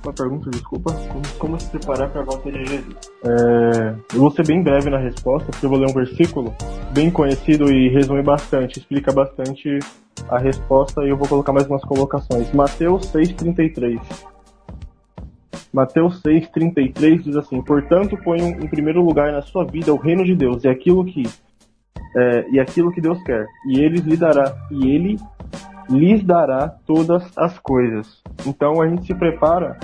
Uma 0.06 0.12
pergunta, 0.12 0.50
desculpa. 0.50 0.92
Como, 0.92 1.22
como 1.36 1.60
se 1.60 1.68
preparar 1.68 2.08
para 2.10 2.20
a 2.20 2.25
volta 2.25 2.52
de 2.52 2.64
Jesus? 2.64 2.96
É, 3.25 3.94
eu 4.14 4.20
vou 4.20 4.30
ser 4.30 4.46
bem 4.46 4.62
breve 4.62 4.88
na 4.88 4.98
resposta, 4.98 5.50
porque 5.50 5.66
eu 5.66 5.70
vou 5.70 5.80
ler 5.80 5.90
um 5.90 5.92
versículo 5.92 6.54
bem 6.92 7.10
conhecido 7.10 7.72
e 7.72 7.88
resume 7.88 8.22
bastante, 8.22 8.78
explica 8.78 9.12
bastante 9.12 9.80
a 10.28 10.38
resposta 10.38 11.02
e 11.04 11.08
eu 11.08 11.16
vou 11.16 11.26
colocar 11.26 11.52
mais 11.52 11.66
umas 11.66 11.82
colocações. 11.82 12.52
Mateus 12.52 13.12
6,33. 13.12 14.00
Mateus 15.72 16.22
6,33 16.22 17.22
diz 17.25 17.36
assim: 17.36 17.60
Portanto, 17.60 18.16
ponham 18.18 18.50
em 18.50 18.68
primeiro 18.68 19.04
lugar 19.04 19.32
na 19.32 19.42
sua 19.42 19.64
vida 19.64 19.92
o 19.92 19.96
reino 19.96 20.25
de 20.25 20.36
Deus 20.36 20.62
e 20.62 20.68
aquilo 20.68 21.04
que 21.04 21.25
é, 22.16 22.48
e 22.48 22.60
aquilo 22.60 22.92
que 22.92 23.00
Deus 23.00 23.20
quer, 23.25 23.44
e 23.66 23.80
ele 23.80 23.98
lhe 23.98 24.16
dará 24.16 24.54
e 24.70 24.88
ele 24.88 25.18
lhes 25.88 26.22
dará 26.22 26.68
todas 26.86 27.25
as 27.36 27.58
coisas. 27.58 28.22
Então 28.46 28.80
a 28.80 28.88
gente 28.88 29.06
se 29.06 29.14
prepara, 29.14 29.78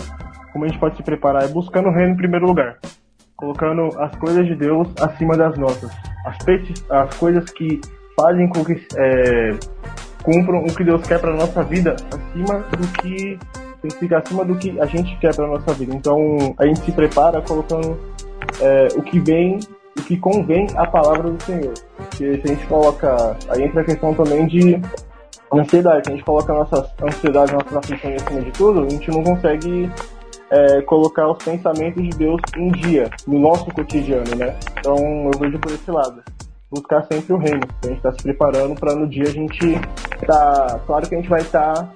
como 0.52 0.64
a 0.64 0.68
gente 0.68 0.78
pode 0.78 0.96
se 0.96 1.02
preparar? 1.02 1.44
É 1.44 1.48
buscando 1.48 1.88
o 1.88 1.92
reino 1.92 2.12
em 2.12 2.16
primeiro 2.16 2.46
lugar, 2.46 2.78
colocando 3.36 3.88
as 4.00 4.14
coisas 4.16 4.46
de 4.46 4.54
Deus 4.54 4.88
acima 5.00 5.36
das 5.36 5.56
nossas, 5.58 5.90
as, 6.26 6.38
peti- 6.44 6.84
as 6.90 7.14
coisas 7.16 7.50
que 7.50 7.80
fazem 8.18 8.48
com 8.48 8.64
que 8.64 8.74
é, 8.96 9.50
cumpram 10.22 10.60
o 10.60 10.74
que 10.74 10.84
Deus 10.84 11.02
quer 11.06 11.18
para 11.20 11.32
nossa 11.34 11.62
vida, 11.64 11.96
acima 12.12 12.58
do 12.60 12.86
que 13.00 13.38
tem 13.80 13.90
que 13.90 13.98
ficar 13.98 14.18
acima 14.18 14.44
do 14.44 14.54
que 14.56 14.78
a 14.80 14.86
gente 14.86 15.16
quer 15.18 15.34
para 15.34 15.46
nossa 15.46 15.72
vida. 15.74 15.92
Então 15.94 16.54
a 16.58 16.66
gente 16.66 16.80
se 16.80 16.92
prepara 16.92 17.42
colocando 17.42 17.98
é, 18.60 18.88
o 18.96 19.02
que 19.02 19.18
vem, 19.18 19.58
o 19.98 20.02
que 20.02 20.16
convém 20.16 20.68
à 20.76 20.86
palavra 20.86 21.30
do 21.30 21.42
Senhor. 21.42 21.74
Porque 21.96 22.36
se 22.36 22.42
a 22.44 22.46
gente 22.46 22.66
coloca, 22.66 23.36
aí 23.48 23.64
entra 23.64 23.80
a 23.80 23.84
questão 23.84 24.14
também 24.14 24.46
de 24.46 24.80
ansiedade. 25.52 26.04
Se 26.04 26.12
a 26.12 26.14
gente 26.14 26.24
coloca 26.24 26.52
a 26.52 26.56
nossa 26.58 26.94
ansiedade, 27.02 27.52
nossa 27.52 27.78
aflição 27.78 28.14
acima 28.14 28.40
de 28.42 28.50
tudo, 28.52 28.84
a 28.84 28.88
gente 28.88 29.10
não 29.10 29.24
consegue 29.24 29.90
é, 30.52 30.82
colocar 30.82 31.30
os 31.30 31.42
pensamentos 31.42 32.02
de 32.02 32.10
Deus 32.10 32.40
em 32.58 32.70
dia, 32.72 33.08
no 33.26 33.38
nosso 33.38 33.64
cotidiano, 33.72 34.36
né? 34.36 34.54
Então 34.78 34.96
eu 35.32 35.38
vejo 35.40 35.58
por 35.58 35.72
esse 35.72 35.90
lado. 35.90 36.22
Buscar 36.70 37.02
sempre 37.04 37.32
o 37.32 37.38
reino. 37.38 37.66
A 37.82 37.86
gente 37.86 37.96
está 37.96 38.12
se 38.12 38.22
preparando 38.22 38.78
para 38.78 38.94
no 38.94 39.08
dia 39.08 39.24
a 39.24 39.30
gente 39.30 39.58
tá. 40.26 40.80
Claro 40.86 41.08
que 41.08 41.14
a 41.14 41.18
gente 41.18 41.28
vai 41.28 41.40
estar 41.40 41.92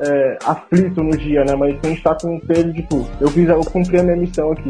é, 0.00 0.38
aflito 0.44 1.02
no 1.02 1.16
dia, 1.16 1.44
né? 1.44 1.54
Mas 1.54 1.78
a 1.82 1.86
gente 1.86 2.02
tá 2.02 2.16
com 2.16 2.40
peso 2.40 2.72
de 2.72 2.82
tudo. 2.82 3.08
Eu 3.20 3.28
fiz, 3.28 3.48
eu 3.48 3.60
cumpri 3.60 4.00
a 4.00 4.02
minha 4.02 4.16
missão 4.16 4.52
aqui. 4.52 4.68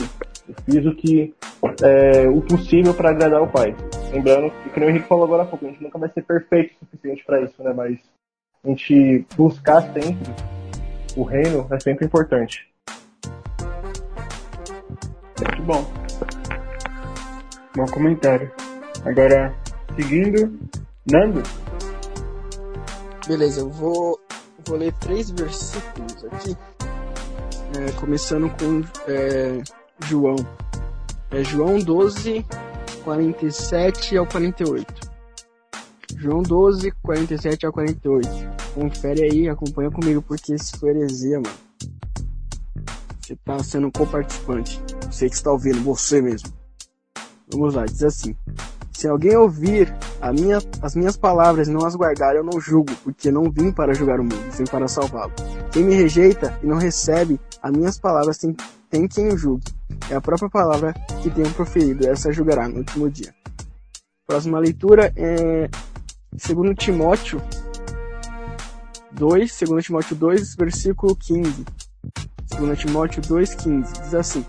Eu 0.48 0.54
fiz 0.64 0.86
o 0.86 0.94
que 0.94 1.34
é, 1.82 2.28
o 2.28 2.42
possível 2.42 2.92
para 2.92 3.10
agradar 3.10 3.42
o 3.42 3.48
Pai. 3.48 3.74
Lembrando 4.12 4.50
que, 4.50 4.70
como 4.70 4.86
o 4.86 4.90
Henrique 4.90 5.08
falou 5.08 5.24
agora 5.24 5.44
há 5.44 5.46
pouco, 5.46 5.64
a 5.64 5.68
gente 5.68 5.82
nunca 5.82 5.98
vai 5.98 6.10
ser 6.10 6.22
perfeito 6.22 6.74
o 6.74 6.84
suficiente 6.86 7.24
para 7.24 7.40
isso, 7.42 7.62
né? 7.62 7.72
Mas 7.74 7.98
a 8.64 8.68
gente 8.68 9.26
buscar 9.36 9.82
sempre 9.92 10.34
o 11.16 11.22
reino 11.22 11.66
é 11.70 11.80
sempre 11.80 12.06
importante. 12.06 12.69
Muito 15.40 15.62
bom. 15.62 15.84
Bom 17.74 17.86
comentário. 17.86 18.50
Agora, 19.04 19.54
seguindo, 19.96 20.58
Nando. 21.10 21.42
Beleza, 23.26 23.60
eu 23.60 23.70
vou, 23.70 24.18
vou 24.66 24.76
ler 24.76 24.92
três 24.94 25.30
versículos 25.30 26.24
aqui. 26.24 26.56
É, 27.78 27.92
começando 27.92 28.50
com 28.58 28.82
é, 29.06 29.62
João. 30.06 30.36
É 31.30 31.42
João 31.44 31.78
12, 31.78 32.44
47 33.04 34.16
ao 34.18 34.26
48. 34.26 35.10
João 36.16 36.42
12, 36.42 36.92
47 37.02 37.66
ao 37.66 37.72
48. 37.72 38.28
Confere 38.74 39.22
aí, 39.22 39.48
acompanha 39.48 39.90
comigo, 39.90 40.20
porque 40.20 40.58
se 40.58 40.76
for 40.78 40.90
heresia, 40.90 41.36
mano. 41.36 41.69
Você 43.30 43.36
tá 43.44 43.62
sendo 43.62 43.86
um 43.86 43.90
co-participante. 43.92 44.82
Você 45.08 45.28
que 45.28 45.36
está 45.36 45.52
ouvindo, 45.52 45.80
você 45.84 46.20
mesmo. 46.20 46.52
Vamos 47.52 47.76
lá, 47.76 47.84
diz 47.84 48.02
assim. 48.02 48.34
Se 48.92 49.06
alguém 49.06 49.36
ouvir 49.36 49.94
minha, 50.34 50.58
as 50.82 50.96
minhas 50.96 51.16
palavras 51.16 51.68
e 51.68 51.70
não 51.70 51.86
as 51.86 51.94
guardar, 51.94 52.34
eu 52.34 52.42
não 52.42 52.60
julgo, 52.60 52.92
porque 53.04 53.30
não 53.30 53.48
vim 53.48 53.70
para 53.70 53.94
julgar 53.94 54.18
o 54.18 54.24
mundo, 54.24 54.50
vim 54.50 54.64
para 54.64 54.88
salvá-lo. 54.88 55.32
Quem 55.70 55.84
me 55.84 55.94
rejeita 55.94 56.58
e 56.60 56.66
não 56.66 56.76
recebe 56.76 57.38
as 57.62 57.70
minhas 57.70 58.00
palavras 58.00 58.36
tem, 58.36 58.56
tem 58.90 59.06
quem 59.06 59.28
o 59.28 59.38
julgue. 59.38 59.72
É 60.10 60.16
a 60.16 60.20
própria 60.20 60.50
palavra 60.50 60.92
que 61.22 61.30
tenho 61.30 61.52
proferido, 61.54 62.08
essa 62.08 62.32
julgará 62.32 62.68
no 62.68 62.78
último 62.78 63.08
dia. 63.08 63.32
Próxima 64.26 64.58
leitura 64.58 65.12
é 65.14 65.70
2 66.32 66.76
Timóteo 66.76 67.40
2, 69.12 69.60
2 69.68 69.84
Timóteo 69.84 70.16
2, 70.16 70.56
versículo 70.56 71.14
15. 71.14 71.64
2 72.60 72.78
Timóteo 72.78 73.22
2, 73.22 73.54
15. 73.54 73.92
Diz 74.02 74.14
assim: 74.14 74.44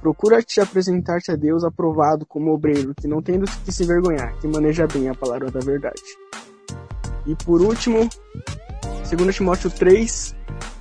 Procura-te 0.00 0.60
apresentar-te 0.60 1.30
a 1.32 1.36
Deus 1.36 1.64
aprovado 1.64 2.24
como 2.26 2.52
obreiro, 2.52 2.94
que 2.94 3.08
não 3.08 3.20
tem 3.22 3.38
do 3.38 3.46
que 3.64 3.72
se 3.72 3.84
vergonhar, 3.84 4.34
que 4.38 4.46
maneja 4.46 4.86
bem 4.86 5.08
a 5.08 5.14
palavra 5.14 5.50
da 5.50 5.60
verdade. 5.60 6.00
E 7.26 7.34
por 7.34 7.60
último, 7.60 8.08
2 9.10 9.34
Timóteo 9.34 9.70
3, 9.70 10.34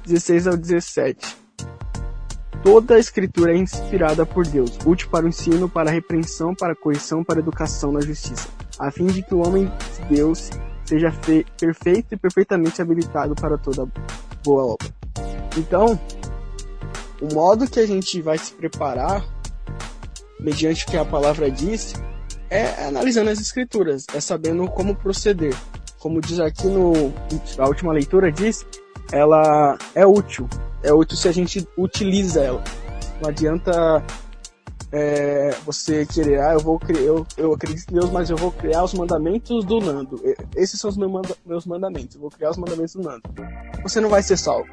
16 0.05 0.47
ao 0.47 0.57
17. 0.57 1.37
Toda 2.63 2.95
a 2.95 2.99
escritura 2.99 3.53
é 3.53 3.57
inspirada 3.57 4.25
por 4.25 4.45
Deus, 4.45 4.77
útil 4.85 5.09
para 5.09 5.25
o 5.25 5.29
ensino, 5.29 5.69
para 5.69 5.89
a 5.89 5.93
repreensão, 5.93 6.53
para 6.53 6.73
a 6.73 6.75
correção, 6.75 7.23
para 7.23 7.37
a 7.37 7.39
educação 7.39 7.91
na 7.91 8.01
justiça, 8.01 8.47
a 8.79 8.91
fim 8.91 9.05
de 9.07 9.21
que 9.21 9.33
o 9.33 9.45
homem 9.45 9.65
de 9.95 10.15
Deus 10.15 10.49
seja 10.83 11.11
fe- 11.11 11.45
perfeito 11.59 12.13
e 12.13 12.17
perfeitamente 12.17 12.81
habilitado 12.81 13.35
para 13.35 13.57
toda 13.57 13.87
boa 14.43 14.73
obra. 14.73 14.87
Então, 15.57 15.99
o 17.21 17.33
modo 17.33 17.69
que 17.69 17.79
a 17.79 17.87
gente 17.87 18.21
vai 18.21 18.37
se 18.37 18.53
preparar, 18.53 19.25
mediante 20.39 20.85
o 20.85 20.87
que 20.87 20.97
a 20.97 21.05
palavra 21.05 21.49
diz, 21.49 21.93
é 22.49 22.85
analisando 22.85 23.29
as 23.29 23.39
escrituras, 23.39 24.05
é 24.13 24.19
sabendo 24.19 24.67
como 24.67 24.95
proceder. 24.95 25.55
Como 25.99 26.21
diz 26.21 26.39
aqui 26.39 26.67
no 26.67 26.93
a 27.57 27.67
última 27.67 27.91
leitura 27.91 28.31
diz, 28.31 28.65
ela 29.11 29.77
é 29.95 30.05
útil. 30.05 30.47
É 30.83 30.93
útil 30.93 31.17
se 31.17 31.27
a 31.27 31.31
gente 31.31 31.67
utiliza 31.77 32.41
ela. 32.41 32.63
Não 33.21 33.29
adianta 33.29 34.03
é, 34.91 35.55
você 35.65 36.05
querer, 36.05 36.39
ah, 36.39 36.53
eu 36.53 36.59
vou 36.59 36.79
criar, 36.79 37.01
eu, 37.01 37.25
eu 37.35 37.53
acredito 37.53 37.89
em 37.91 37.95
Deus, 37.95 38.11
mas 38.11 38.29
eu 38.29 38.37
vou 38.37 38.51
criar 38.51 38.83
os 38.83 38.93
mandamentos 38.93 39.65
do 39.65 39.79
Nando. 39.79 40.21
Esses 40.55 40.79
são 40.79 40.89
os 40.89 40.97
meus 40.97 41.65
mandamentos. 41.65 42.15
Eu 42.15 42.21
vou 42.21 42.29
criar 42.29 42.51
os 42.51 42.57
mandamentos 42.57 42.93
do 42.93 43.01
Nando. 43.01 43.23
Você 43.83 43.99
não 43.99 44.09
vai 44.09 44.21
ser 44.21 44.37
salvo. 44.37 44.67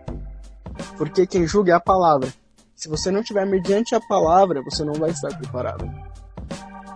Porque 0.96 1.26
quem 1.26 1.46
julga 1.46 1.72
é 1.72 1.74
a 1.74 1.80
palavra. 1.80 2.32
Se 2.74 2.88
você 2.88 3.10
não 3.10 3.22
tiver 3.22 3.46
mediante 3.46 3.94
a 3.94 4.00
palavra, 4.00 4.62
você 4.62 4.84
não 4.84 4.94
vai 4.94 5.10
estar 5.10 5.36
preparado. 5.38 5.88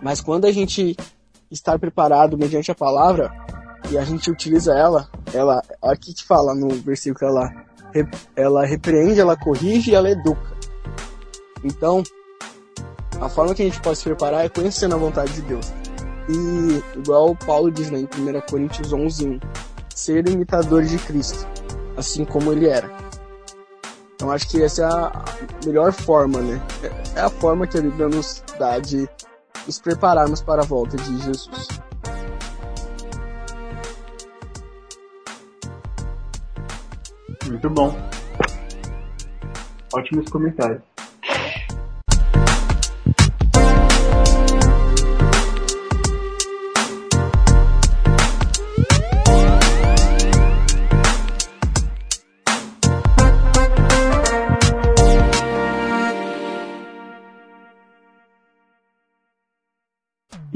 Mas 0.01 0.21
quando 0.21 0.45
a 0.45 0.51
gente 0.51 0.95
está 1.49 1.77
preparado 1.77 2.37
mediante 2.37 2.71
a 2.71 2.75
palavra 2.75 3.31
e 3.89 3.97
a 3.97 4.03
gente 4.03 4.29
utiliza 4.29 4.73
ela, 4.73 5.09
ela 5.33 5.61
aqui 5.81 6.13
que 6.13 6.23
fala 6.23 6.53
no 6.53 6.69
versículo 6.69 7.31
ela 7.31 7.69
ela 8.35 8.65
repreende, 8.65 9.19
ela 9.19 9.35
corrige 9.35 9.91
e 9.91 9.95
ela 9.95 10.09
educa. 10.09 10.55
Então, 11.63 12.03
a 13.19 13.27
forma 13.27 13.53
que 13.53 13.63
a 13.63 13.65
gente 13.65 13.81
pode 13.81 13.97
se 13.97 14.03
preparar 14.03 14.45
é 14.45 14.49
conhecendo 14.49 14.95
a 14.95 14.97
vontade 14.97 15.33
de 15.33 15.41
Deus. 15.41 15.73
E 16.29 16.99
igual 16.99 17.35
Paulo 17.35 17.71
diz 17.71 17.89
né, 17.89 17.99
em 17.99 18.03
1 18.03 18.41
Coríntios 18.49 18.93
11, 18.93 19.27
1, 19.27 19.39
ser 19.95 20.29
imitadores 20.29 20.91
de 20.91 20.97
Cristo, 20.99 21.47
assim 21.97 22.23
como 22.23 22.51
ele 22.51 22.67
era. 22.67 23.08
Então 24.19 24.31
acho 24.31 24.49
que 24.49 24.61
essa 24.61 24.81
é 24.81 24.85
a 24.85 25.11
melhor 25.65 25.93
forma, 25.93 26.41
né? 26.41 26.61
É 27.15 27.21
a 27.21 27.29
forma 27.29 27.65
que 27.65 27.77
a 27.77 27.81
Bíblia 27.81 28.09
nos 28.09 28.43
dá 28.59 28.77
de 28.77 29.07
nos 29.65 29.79
prepararmos 29.79 30.41
para 30.41 30.61
a 30.61 30.65
volta 30.65 30.97
de 30.97 31.21
Jesus. 31.21 31.69
Muito 37.47 37.69
bom. 37.69 37.95
Ótimos 39.93 40.29
comentários. 40.29 40.88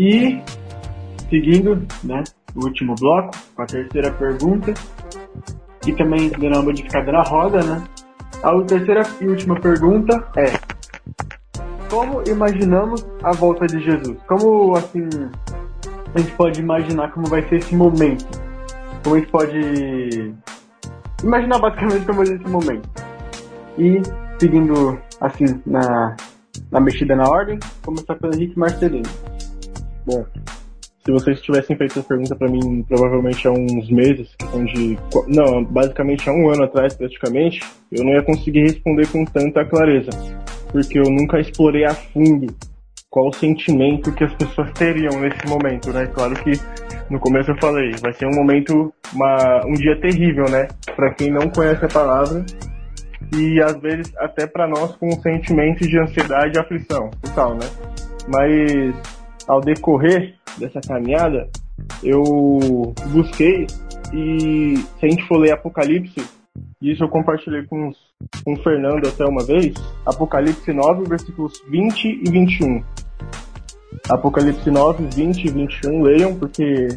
E 0.04 0.38
seguindo, 1.30 1.88
né, 2.04 2.26
o 2.54 2.66
último 2.66 2.94
bloco, 2.96 3.32
com 3.56 3.62
a 3.62 3.66
terceira 3.66 4.12
pergunta, 4.12 4.74
e 5.88 5.94
também 5.94 6.30
dando 6.30 6.56
uma 6.58 6.62
modificada 6.62 7.10
na 7.10 7.22
roda, 7.22 7.64
né? 7.64 7.82
A 8.44 8.62
terceira 8.64 9.04
e 9.22 9.28
última 9.28 9.58
pergunta 9.58 10.28
é: 10.36 10.60
Como 11.90 12.22
imaginamos 12.28 13.08
a 13.24 13.32
volta 13.32 13.66
de 13.66 13.80
Jesus? 13.80 14.18
Como 14.28 14.76
assim 14.76 15.08
a 16.14 16.20
gente 16.20 16.34
pode 16.34 16.60
imaginar 16.60 17.10
como 17.14 17.28
vai 17.28 17.42
ser 17.48 17.60
esse 17.60 17.74
momento? 17.74 18.28
Como 19.04 19.16
a 19.16 19.20
gente 19.20 19.32
pode 19.32 20.34
imaginar 21.24 21.60
basicamente 21.60 22.06
como 22.06 22.18
vai 22.18 22.26
ser 22.26 22.36
esse 22.36 22.50
momento? 22.50 22.90
E 23.78 24.02
seguindo 24.38 25.00
assim 25.22 25.62
na, 25.66 26.18
na 26.70 26.82
mexida 26.82 27.16
na 27.16 27.24
ordem, 27.24 27.58
começar 27.86 28.16
pelo 28.16 28.34
Henrique 28.36 28.60
Marcelino. 28.60 29.10
Bom, 30.06 30.26
se 31.06 31.12
vocês 31.12 31.42
tivessem 31.42 31.76
feito 31.76 32.00
essa 32.00 32.08
pergunta 32.08 32.36
pra 32.36 32.50
mim 32.50 32.84
provavelmente 32.84 33.46
há 33.48 33.52
uns 33.52 33.90
meses, 33.90 34.34
questão 34.36 34.64
de. 34.64 34.98
Não, 35.28 35.64
basicamente 35.66 36.30
há 36.30 36.34
um 36.34 36.50
ano 36.50 36.64
atrás 36.64 36.94
praticamente, 36.96 37.60
eu 37.92 38.04
não 38.06 38.14
ia 38.14 38.24
conseguir 38.24 38.62
responder 38.62 39.08
com 39.08 39.26
tanta 39.26 39.66
clareza. 39.66 40.10
Porque 40.72 40.98
eu 40.98 41.04
nunca 41.04 41.40
explorei 41.40 41.86
a 41.86 41.94
fundo 41.94 42.48
qual 43.10 43.28
o 43.28 43.34
sentimento 43.34 44.12
que 44.14 44.24
as 44.24 44.34
pessoas 44.34 44.72
teriam 44.80 45.20
nesse 45.20 45.46
momento, 45.46 45.92
né? 45.92 46.08
Claro 46.08 46.36
que 46.44 46.54
no 47.10 47.20
começo 47.20 47.52
eu 47.52 47.58
falei, 47.60 47.92
vai 48.02 48.14
ser 48.14 48.26
um 48.26 48.36
momento, 48.36 48.94
uma, 49.14 49.62
um 49.68 49.74
dia 49.74 50.00
terrível, 50.00 50.46
né? 50.50 50.68
Pra 50.96 51.14
quem 51.14 51.30
não 51.30 51.50
conhece 51.50 51.84
a 51.84 51.90
palavra. 51.90 52.46
E 53.36 53.62
às 53.62 53.80
vezes 53.82 54.12
até 54.18 54.48
pra 54.48 54.68
nós 54.68 54.96
com 54.96 55.08
um 55.08 55.22
sentimento 55.22 55.88
de 55.88 56.00
ansiedade 56.00 56.58
e 56.58 56.60
aflição, 56.60 57.10
total, 57.22 57.56
né? 57.56 57.68
Mas 58.28 59.13
ao 59.48 59.62
decorrer 59.62 60.36
dessa 60.58 60.80
caminhada, 60.82 61.50
eu 62.04 62.24
busquei 63.12 63.68
e 64.14 64.76
se 65.00 65.06
a 65.06 65.10
gente 65.10 65.28
for 65.28 65.38
ler 65.38 65.52
Apocalipse, 65.54 66.22
isso 66.82 67.04
eu 67.04 67.10
compartilhei 67.10 67.64
com, 67.64 67.90
os- 67.90 67.98
com 68.44 68.54
o 68.54 68.64
Fernando 68.64 69.08
até 69.08 69.26
uma 69.26 69.44
vez, 69.44 69.74
Apocalipse 70.06 70.72
9, 70.72 71.04
versículos 71.08 71.54
20 71.70 72.06
e 72.26 72.30
21. 72.30 72.84
Apocalipse 74.10 74.70
9, 74.70 75.06
20 75.16 75.46
e 75.46 75.52
21, 75.52 76.02
leiam, 76.04 76.36
porque 76.36 76.88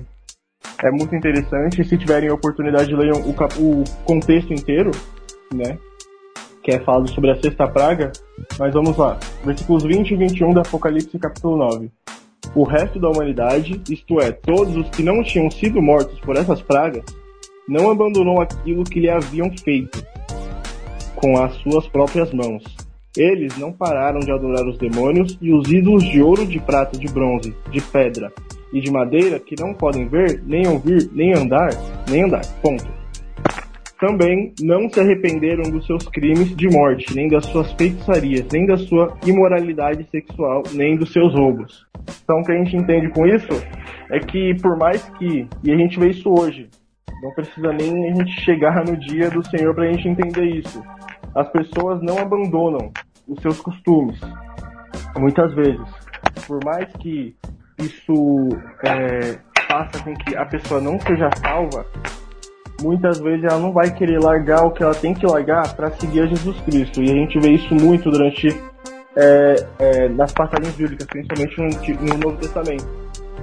é 0.82 0.90
muito 0.90 1.14
interessante. 1.14 1.80
E 1.80 1.84
se 1.84 1.96
tiverem 1.96 2.30
oportunidade, 2.30 2.94
leiam 2.94 3.20
o, 3.20 3.30
o 3.30 3.84
contexto 4.04 4.52
inteiro, 4.52 4.90
né? 5.54 5.78
Que 6.62 6.72
é 6.72 6.80
falado 6.80 7.08
sobre 7.10 7.30
a 7.30 7.40
sexta 7.40 7.68
praga. 7.68 8.10
Mas 8.58 8.74
vamos 8.74 8.96
lá. 8.96 9.18
Versículos 9.44 9.84
20 9.84 10.10
e 10.12 10.16
21 10.16 10.52
do 10.52 10.60
Apocalipse, 10.60 11.18
capítulo 11.18 11.56
9 11.56 11.90
o 12.54 12.64
resto 12.64 12.98
da 12.98 13.08
humanidade, 13.08 13.80
isto 13.90 14.20
é, 14.20 14.32
todos 14.32 14.76
os 14.76 14.88
que 14.90 15.02
não 15.02 15.22
tinham 15.22 15.50
sido 15.50 15.82
mortos 15.82 16.18
por 16.20 16.36
essas 16.36 16.62
pragas, 16.62 17.04
não 17.68 17.90
abandonou 17.90 18.40
aquilo 18.40 18.84
que 18.84 19.00
lhe 19.00 19.10
haviam 19.10 19.50
feito 19.58 20.04
com 21.14 21.36
as 21.42 21.54
suas 21.56 21.86
próprias 21.88 22.32
mãos. 22.32 22.62
Eles 23.16 23.56
não 23.56 23.72
pararam 23.72 24.20
de 24.20 24.30
adorar 24.30 24.66
os 24.66 24.78
demônios 24.78 25.38
e 25.40 25.52
os 25.52 25.70
ídolos 25.70 26.04
de 26.04 26.22
ouro, 26.22 26.46
de 26.46 26.60
prata, 26.60 26.98
de 26.98 27.08
bronze, 27.08 27.54
de 27.70 27.80
pedra 27.80 28.30
e 28.72 28.80
de 28.80 28.90
madeira 28.90 29.40
que 29.40 29.54
não 29.58 29.72
podem 29.72 30.06
ver, 30.06 30.42
nem 30.46 30.66
ouvir, 30.66 31.10
nem 31.12 31.34
andar, 31.34 31.70
nem 32.10 32.24
andar. 32.24 32.44
Ponto. 32.60 32.86
Também 33.98 34.52
não 34.60 34.90
se 34.90 35.00
arrependeram 35.00 35.70
dos 35.70 35.86
seus 35.86 36.06
crimes 36.08 36.54
de 36.54 36.68
morte, 36.68 37.14
nem 37.14 37.28
das 37.28 37.46
suas 37.46 37.72
feitiçarias, 37.72 38.46
nem 38.52 38.66
da 38.66 38.76
sua 38.76 39.16
imoralidade 39.26 40.06
sexual, 40.10 40.62
nem 40.74 40.96
dos 40.96 41.12
seus 41.12 41.32
roubos. 41.32 41.86
Então, 42.22 42.40
o 42.40 42.44
que 42.44 42.52
a 42.52 42.56
gente 42.56 42.76
entende 42.76 43.08
com 43.08 43.26
isso 43.26 43.48
é 44.10 44.18
que, 44.18 44.54
por 44.60 44.76
mais 44.76 45.02
que, 45.18 45.48
e 45.64 45.72
a 45.72 45.76
gente 45.76 45.98
vê 45.98 46.10
isso 46.10 46.28
hoje, 46.28 46.68
não 47.22 47.32
precisa 47.32 47.72
nem 47.72 48.10
a 48.10 48.14
gente 48.14 48.40
chegar 48.42 48.84
no 48.84 48.96
dia 48.98 49.30
do 49.30 49.42
Senhor 49.48 49.74
para 49.74 49.84
a 49.84 49.92
gente 49.92 50.08
entender 50.08 50.44
isso. 50.44 50.82
As 51.34 51.48
pessoas 51.50 52.02
não 52.02 52.18
abandonam 52.18 52.92
os 53.26 53.40
seus 53.40 53.60
costumes, 53.60 54.20
muitas 55.16 55.54
vezes. 55.54 55.88
Por 56.46 56.62
mais 56.64 56.92
que 57.00 57.34
isso 57.78 58.48
é, 58.84 59.38
faça 59.66 60.02
com 60.04 60.14
que 60.14 60.36
a 60.36 60.44
pessoa 60.44 60.80
não 60.80 61.00
seja 61.00 61.30
salva, 61.40 61.86
muitas 62.80 63.18
vezes 63.18 63.44
ela 63.44 63.58
não 63.58 63.72
vai 63.72 63.92
querer 63.92 64.18
largar 64.18 64.64
o 64.64 64.70
que 64.70 64.82
ela 64.82 64.94
tem 64.94 65.14
que 65.14 65.26
largar 65.26 65.74
para 65.74 65.90
seguir 65.92 66.22
a 66.22 66.26
Jesus 66.26 66.60
Cristo. 66.60 67.02
E 67.02 67.10
a 67.10 67.14
gente 67.14 67.38
vê 67.38 67.50
isso 67.50 67.74
muito 67.74 68.10
durante 68.10 68.48
é, 69.16 69.66
é, 69.78 70.08
nas 70.08 70.32
passagens 70.32 70.74
bíblicas, 70.74 71.06
principalmente 71.06 71.92
no, 71.94 72.04
no 72.04 72.18
Novo 72.18 72.36
Testamento. 72.36 72.86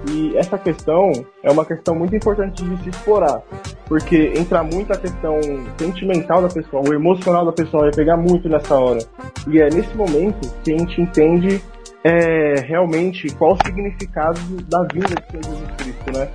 E 0.09 0.35
essa 0.37 0.57
questão 0.57 1.11
é 1.41 1.49
uma 1.49 1.65
questão 1.65 1.95
muito 1.95 2.15
importante 2.15 2.61
de 2.63 2.83
se 2.83 2.89
explorar, 2.89 3.41
porque 3.87 4.33
entra 4.35 4.61
muito 4.61 4.91
a 4.91 4.97
questão 4.97 5.39
sentimental 5.77 6.41
da 6.41 6.49
pessoa, 6.49 6.83
o 6.85 6.93
emocional 6.93 7.45
da 7.45 7.53
pessoa 7.53 7.83
vai 7.83 7.91
pegar 7.91 8.17
muito 8.17 8.49
nessa 8.49 8.75
hora. 8.75 8.99
E 9.47 9.61
é 9.61 9.69
nesse 9.69 9.95
momento 9.95 10.51
que 10.63 10.73
a 10.73 10.77
gente 10.77 11.01
entende 11.01 11.63
é, 12.03 12.55
realmente 12.67 13.33
qual 13.35 13.53
o 13.53 13.57
significado 13.65 14.39
da 14.67 14.85
vinda 14.93 15.15
de 15.15 15.47
Jesus 15.47 15.71
Cristo, 15.77 16.11
né? 16.11 16.29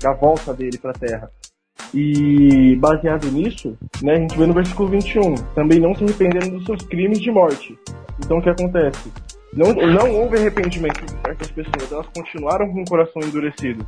Da 0.00 0.12
volta 0.12 0.54
dele 0.54 0.78
para 0.78 0.92
a 0.92 0.94
Terra. 0.94 1.37
E 1.94 2.76
baseado 2.76 3.26
nisso, 3.30 3.76
né, 4.02 4.14
a 4.14 4.16
gente 4.20 4.36
vê 4.38 4.46
no 4.46 4.52
versículo 4.52 4.88
21, 4.90 5.34
também 5.54 5.80
não 5.80 5.94
se 5.94 6.04
arrependeram 6.04 6.50
dos 6.50 6.64
seus 6.64 6.82
crimes 6.82 7.20
de 7.20 7.30
morte. 7.30 7.78
Então 8.24 8.38
o 8.38 8.42
que 8.42 8.50
acontece? 8.50 9.10
Não, 9.54 9.72
não 9.72 10.14
houve 10.16 10.36
arrependimento 10.36 11.00
de 11.06 11.10
certas 11.12 11.50
pessoas, 11.50 11.90
elas 11.92 12.06
continuaram 12.14 12.68
com 12.70 12.82
o 12.82 12.84
coração 12.84 13.22
endurecido. 13.22 13.86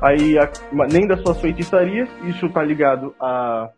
Aí, 0.00 0.38
a- 0.38 0.50
nem 0.92 1.06
das 1.06 1.20
suas 1.22 1.40
feitiçarias, 1.40 2.08
isso 2.24 2.46
está 2.46 2.62
ligado 2.62 3.14
a 3.20 3.68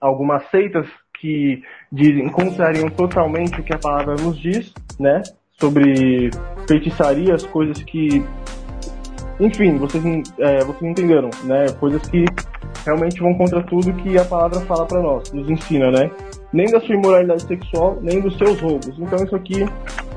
algumas 0.00 0.48
seitas 0.50 0.86
que 1.20 1.62
dizem, 1.90 2.28
contrariam 2.28 2.88
totalmente 2.90 3.60
o 3.60 3.62
que 3.64 3.72
a 3.72 3.78
palavra 3.78 4.14
nos 4.16 4.38
diz, 4.40 4.72
né? 4.98 5.22
Sobre 5.60 6.30
feitiçarias, 6.66 7.44
coisas 7.46 7.80
que. 7.84 8.24
Enfim, 9.40 9.76
vocês, 9.78 10.04
é, 10.38 10.64
vocês 10.64 10.82
entenderam, 10.82 11.30
né? 11.44 11.66
Coisas 11.80 12.02
que 12.08 12.24
realmente 12.84 13.20
vão 13.20 13.34
contra 13.34 13.62
tudo 13.62 13.92
que 13.94 14.18
a 14.18 14.24
palavra 14.24 14.60
fala 14.60 14.86
para 14.86 15.00
nós, 15.00 15.32
nos 15.32 15.48
ensina, 15.48 15.90
né? 15.90 16.10
Nem 16.52 16.66
da 16.70 16.80
sua 16.80 16.94
imoralidade 16.94 17.42
sexual, 17.42 17.98
nem 18.02 18.20
dos 18.20 18.36
seus 18.36 18.60
roubos. 18.60 18.98
Então 18.98 19.24
isso 19.24 19.34
aqui, 19.34 19.66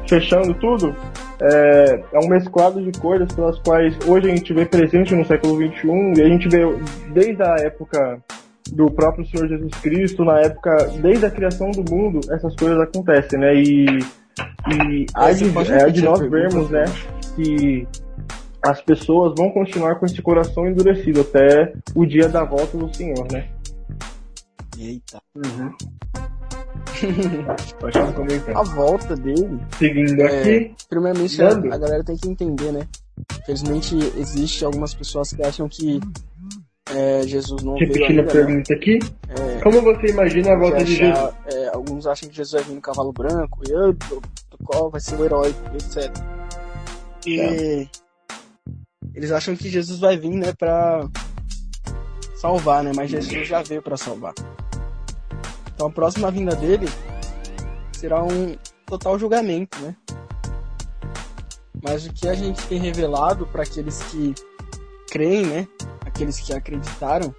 fechando 0.07 0.53
tudo, 0.55 0.95
é, 1.41 2.03
é 2.13 2.19
um 2.19 2.27
mesclado 2.27 2.81
de 2.81 2.97
coisas 2.99 3.31
pelas 3.33 3.57
quais 3.59 3.97
hoje 4.07 4.29
a 4.29 4.35
gente 4.35 4.53
vê 4.53 4.65
presente 4.65 5.15
no 5.15 5.25
século 5.25 5.55
XXI 5.55 6.13
e 6.17 6.21
a 6.21 6.27
gente 6.27 6.49
vê 6.49 6.61
desde 7.13 7.41
a 7.41 7.55
época 7.59 8.19
do 8.71 8.89
próprio 8.91 9.25
Senhor 9.27 9.47
Jesus 9.47 9.73
Cristo, 9.75 10.25
na 10.25 10.39
época, 10.39 10.71
desde 11.01 11.25
a 11.25 11.29
criação 11.29 11.69
do 11.71 11.83
mundo, 11.89 12.19
essas 12.31 12.55
coisas 12.55 12.79
acontecem, 12.79 13.39
né? 13.39 13.53
E, 13.55 13.85
e 13.85 15.05
há 15.13 15.31
de, 15.31 15.45
é, 15.71 15.89
de 15.89 16.01
nós 16.03 16.19
vermos, 16.19 16.69
né, 16.69 16.85
que 17.35 17.87
as 18.65 18.81
pessoas 18.81 19.33
vão 19.37 19.51
continuar 19.51 19.95
com 19.99 20.05
esse 20.05 20.21
coração 20.21 20.67
endurecido 20.67 21.21
até 21.21 21.73
o 21.93 22.05
dia 22.05 22.27
da 22.27 22.43
volta 22.43 22.77
do 22.77 22.93
Senhor, 22.93 23.25
né? 23.31 23.49
Eita. 24.77 25.19
Um 27.03 28.13
comentar. 28.13 28.55
A 28.57 28.63
volta 28.63 29.15
dele, 29.15 29.59
Seguindo 29.77 30.21
É. 30.21 30.39
aqui, 30.39 30.75
primeiramente, 30.89 31.41
a, 31.43 31.49
a 31.49 31.77
galera 31.77 32.03
tem 32.03 32.15
que 32.15 32.29
entender, 32.29 32.71
né? 32.71 32.87
Infelizmente, 33.41 33.95
existe 34.17 34.63
algumas 34.63 34.93
pessoas 34.93 35.31
que 35.33 35.43
acham 35.43 35.67
que 35.67 35.99
é, 36.89 37.23
Jesus 37.23 37.63
não 37.63 37.73
veio 37.75 37.87
repetindo 37.91 38.19
a 38.19 38.23
né? 38.23 38.31
pergunta 38.31 38.73
aqui, 38.73 38.99
É, 39.29 39.59
como 39.61 39.81
você 39.81 40.07
imagina 40.07 40.53
a 40.53 40.57
volta 40.59 40.83
de 40.85 40.93
achar- 41.03 41.33
Jesus? 41.47 41.55
é, 41.65 41.67
alguns 41.75 42.07
acham 42.07 42.29
que 42.29 42.35
Jesus 42.35 42.53
vai 42.53 42.63
vir 42.63 42.75
no 42.75 42.81
cavalo 42.81 43.11
branco, 43.11 43.59
e 43.67 43.71
eu, 43.71 43.91
do, 43.93 44.21
do 44.51 44.57
qual 44.63 44.89
vai 44.89 45.01
ser 45.01 45.15
o 45.19 45.25
herói, 45.25 45.53
etc. 45.73 46.11
E, 47.25 47.87
eles 49.15 49.31
acham 49.31 49.55
que 49.55 49.69
Jesus 49.69 49.99
vai 49.99 50.17
vir, 50.17 50.35
né, 50.35 50.53
pra 50.53 51.07
salvar, 52.35 52.83
né? 52.83 52.91
Mas 52.93 53.09
Jesus 53.09 53.47
já 53.47 53.61
veio 53.61 53.81
pra 53.81 53.95
salvar. 53.95 54.33
Então 55.73 55.87
a 55.87 55.91
próxima 55.91 56.29
vinda 56.29 56.55
dele 56.55 56.87
será 57.93 58.23
um 58.23 58.55
total 58.85 59.17
julgamento, 59.17 59.79
né? 59.79 59.95
Mas 61.81 62.05
o 62.05 62.13
que 62.13 62.27
a 62.27 62.33
gente 62.33 62.65
tem 62.67 62.79
revelado 62.79 63.47
para 63.47 63.63
aqueles 63.63 64.01
que 64.03 64.35
creem, 65.09 65.45
né? 65.45 65.67
Aqueles 66.05 66.39
que 66.39 66.53
acreditaram, 66.53 67.33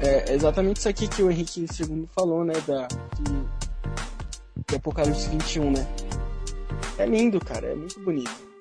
é 0.00 0.32
exatamente 0.34 0.78
isso 0.78 0.88
aqui 0.88 1.08
que 1.08 1.22
o 1.22 1.30
Henrique 1.30 1.60
II 1.60 2.08
falou, 2.14 2.44
né? 2.44 2.54
Da, 2.66 2.86
de, 3.18 3.32
de 4.66 4.76
Apocalipse 4.76 5.28
21, 5.30 5.70
né? 5.72 5.86
É 6.98 7.06
lindo, 7.06 7.40
cara, 7.40 7.66
é 7.66 7.74
muito 7.74 7.98
bonito. 8.00 8.53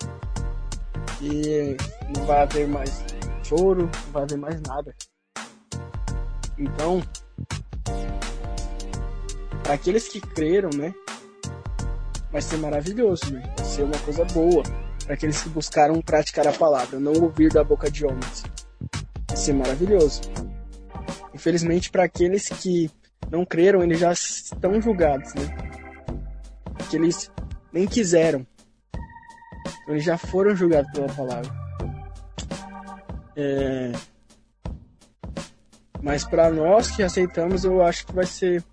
E 1.24 1.78
não 2.14 2.26
vai 2.26 2.42
haver 2.42 2.68
mais 2.68 3.02
choro, 3.44 3.90
não 4.06 4.12
vai 4.12 4.24
haver 4.24 4.38
mais 4.38 4.62
nada. 4.62 4.94
Então, 6.58 7.02
para 9.64 9.76
aqueles 9.76 10.10
que 10.10 10.20
creram, 10.20 10.70
né? 10.76 10.94
Vai 12.30 12.42
ser 12.42 12.58
maravilhoso, 12.58 13.32
né? 13.32 13.42
Vai 13.56 13.66
ser 13.66 13.84
uma 13.84 13.98
coisa 14.00 14.26
boa 14.26 14.64
para 15.06 15.14
aqueles 15.14 15.42
que 15.42 15.50
buscaram 15.50 16.02
praticar 16.02 16.46
a 16.46 16.52
palavra, 16.52 17.00
não 17.00 17.14
ouvir 17.14 17.52
da 17.52 17.64
boca 17.64 17.90
de 17.90 18.06
homens. 18.06 18.44
Vai 19.28 19.38
ser 19.38 19.54
maravilhoso. 19.54 20.22
Infelizmente, 21.34 21.90
para 21.90 22.04
aqueles 22.04 22.50
que 22.50 22.92
não 23.32 23.46
creram, 23.46 23.82
eles 23.82 24.00
já 24.00 24.12
estão 24.12 24.82
julgados, 24.82 25.34
né? 25.36 25.72
Que 26.90 26.98
eles 26.98 27.32
nem 27.72 27.88
quiseram. 27.88 28.46
Eles 29.88 30.04
já 30.04 30.18
foram 30.18 30.56
julgados 30.56 30.92
pela 30.92 31.08
palavra. 31.08 31.52
É... 33.36 33.92
Mas 36.02 36.24
para 36.26 36.50
nós 36.50 36.92
que 36.92 37.02
aceitamos, 37.02 37.64
eu 37.64 37.82
acho 37.82 38.06
que 38.06 38.14
vai 38.14 38.26
ser. 38.26 38.64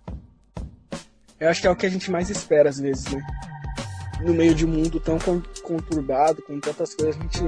Eu 1.38 1.49
acho 1.49 1.61
que 1.61 1.66
é 1.66 1.70
o 1.70 1.77
que 1.77 1.87
a 1.87 1.90
gente 1.90 2.11
mais 2.11 2.29
espera 2.29 2.68
às 2.68 2.79
vezes, 2.79 3.07
né? 3.12 3.25
No 4.20 4.35
meio 4.35 4.55
de 4.55 4.66
um 4.66 4.68
mundo 4.68 5.01
tão 5.01 5.18
con- 5.18 5.42
conturbado, 5.62 6.42
com 6.42 6.61
tantas 6.61 6.94
coisas, 6.94 7.16
a 7.16 7.23
gente 7.23 7.44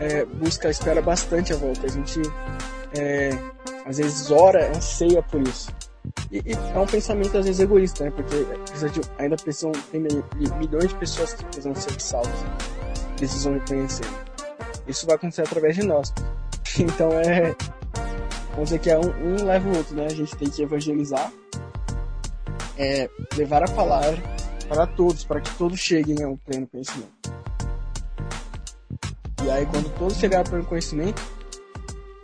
é, 0.00 0.24
busca, 0.24 0.68
espera 0.68 1.00
bastante 1.00 1.52
a 1.52 1.56
volta. 1.56 1.86
A 1.86 1.90
gente 1.90 2.20
é, 2.98 3.30
às 3.86 3.96
vezes 3.98 4.30
ora, 4.30 4.70
anseia 4.76 5.22
por 5.22 5.40
isso. 5.42 5.72
E, 6.30 6.38
e 6.44 6.52
é 6.52 6.78
um 6.78 6.86
pensamento 6.86 7.36
às 7.38 7.46
vezes 7.46 7.60
egoísta, 7.60 8.04
né? 8.04 8.10
Porque 8.10 8.34
precisa 8.66 8.88
de- 8.90 9.00
ainda 9.18 9.36
precisam, 9.36 9.72
tem 9.90 10.00
mi- 10.00 10.22
milhões 10.58 10.88
de 10.88 10.94
pessoas 10.96 11.32
que 11.34 11.44
precisam 11.44 11.74
ser 11.74 11.98
salvas, 12.00 12.32
precisam 13.16 13.54
reconhecer. 13.54 14.06
Isso 14.86 15.06
vai 15.06 15.16
acontecer 15.16 15.42
através 15.42 15.74
de 15.76 15.82
nós. 15.84 16.12
Então 16.78 17.10
é. 17.12 17.56
Vamos 18.52 18.68
dizer 18.70 18.78
que 18.80 18.90
é 18.90 18.98
um, 18.98 19.08
um 19.08 19.44
leva 19.44 19.68
o 19.68 19.76
outro, 19.76 19.94
né? 19.96 20.06
A 20.06 20.14
gente 20.14 20.36
tem 20.36 20.48
que 20.50 20.62
evangelizar, 20.62 21.32
é, 22.76 23.08
levar 23.36 23.62
a 23.62 23.68
palavra 23.72 24.22
para 24.68 24.86
todos, 24.86 25.24
para 25.24 25.40
que 25.40 25.50
todos 25.56 25.78
cheguem 25.80 26.22
ao 26.22 26.36
pleno 26.36 26.66
conhecimento. 26.66 27.10
E 29.44 29.50
aí, 29.50 29.64
quando 29.66 29.88
todos 29.98 30.16
chegarem 30.18 30.44
ao 30.44 30.50
pleno 30.50 30.64
conhecimento, 30.66 31.22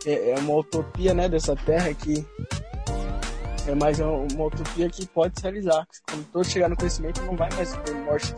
é, 0.05 0.31
é 0.31 0.35
uma 0.39 0.55
utopia, 0.55 1.13
né, 1.13 1.27
dessa 1.27 1.55
terra 1.55 1.93
que 1.93 2.25
é 3.67 3.75
mais 3.75 3.99
uma, 3.99 4.45
utopia 4.45 4.89
que 4.89 5.07
pode 5.07 5.39
se 5.39 5.43
realizar. 5.43 5.87
Quando 6.07 6.25
todos 6.31 6.49
chegarem 6.49 6.71
no 6.71 6.77
conhecimento, 6.77 7.21
não 7.23 7.35
vai 7.35 7.49
mais 7.53 7.73
ter 7.77 7.95
morte 7.95 8.33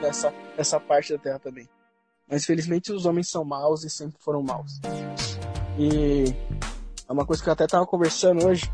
nessa, 0.00 0.32
nessa 0.56 0.80
parte 0.80 1.12
da 1.12 1.18
terra 1.18 1.38
também. 1.38 1.68
Mas 2.28 2.44
felizmente 2.44 2.92
os 2.92 3.04
homens 3.04 3.28
são 3.28 3.44
maus 3.44 3.84
e 3.84 3.90
sempre 3.90 4.18
foram 4.20 4.42
maus. 4.42 4.80
E 5.78 6.34
é 7.08 7.12
uma 7.12 7.26
coisa 7.26 7.42
que 7.42 7.48
eu 7.48 7.52
até 7.52 7.66
tava 7.66 7.86
conversando 7.86 8.46
hoje 8.46 8.70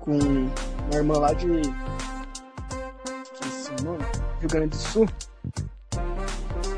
com 0.00 0.18
uma 0.18 0.94
irmã 0.94 1.18
lá 1.18 1.32
de. 1.32 1.46
Esqueci 3.32 3.70
o 3.80 3.84
nome, 3.84 4.04
Rio 4.40 4.48
Grande 4.48 4.68
do 4.68 4.76
Sul. 4.76 5.08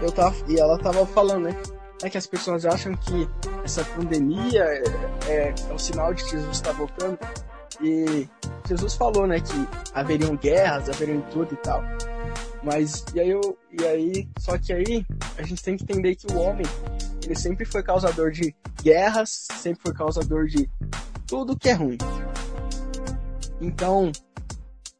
Eu 0.01 0.13
tava, 0.13 0.35
e 0.49 0.59
ela 0.59 0.79
tava 0.79 1.05
falando, 1.05 1.45
né? 1.45 1.63
É 2.03 2.09
que 2.09 2.17
as 2.17 2.27
pessoas 2.27 2.65
acham 2.65 2.95
que 2.95 3.29
essa 3.65 3.85
pandemia 3.85 4.65
é, 4.65 4.83
é, 5.29 5.55
é 5.69 5.73
um 5.73 5.79
sinal 5.79 6.15
de 6.15 6.25
que 6.25 6.31
Jesus 6.31 6.57
está 6.57 6.73
voltando. 6.73 7.19
E 7.83 8.29
Jesus 8.69 8.95
falou, 8.95 9.27
né, 9.27 9.41
que 9.41 9.69
haveriam 9.95 10.37
guerras, 10.37 10.89
haveriam 10.89 11.21
tudo 11.31 11.53
e 11.53 11.57
tal. 11.59 11.83
Mas, 12.63 13.05
e 13.15 13.21
aí, 13.21 13.31
eu, 13.31 13.59
e 13.71 13.85
aí, 13.87 14.29
só 14.39 14.59
que 14.59 14.73
aí, 14.73 15.05
a 15.39 15.43
gente 15.43 15.63
tem 15.63 15.77
que 15.77 15.85
entender 15.85 16.15
que 16.15 16.31
o 16.33 16.39
homem, 16.39 16.67
ele 17.25 17.35
sempre 17.35 17.65
foi 17.65 17.83
causador 17.83 18.31
de 18.31 18.55
guerras, 18.83 19.47
sempre 19.59 19.83
foi 19.83 19.95
causador 19.95 20.47
de 20.47 20.69
tudo 21.27 21.57
que 21.57 21.69
é 21.69 21.73
ruim. 21.73 21.99
Então, 23.61 24.13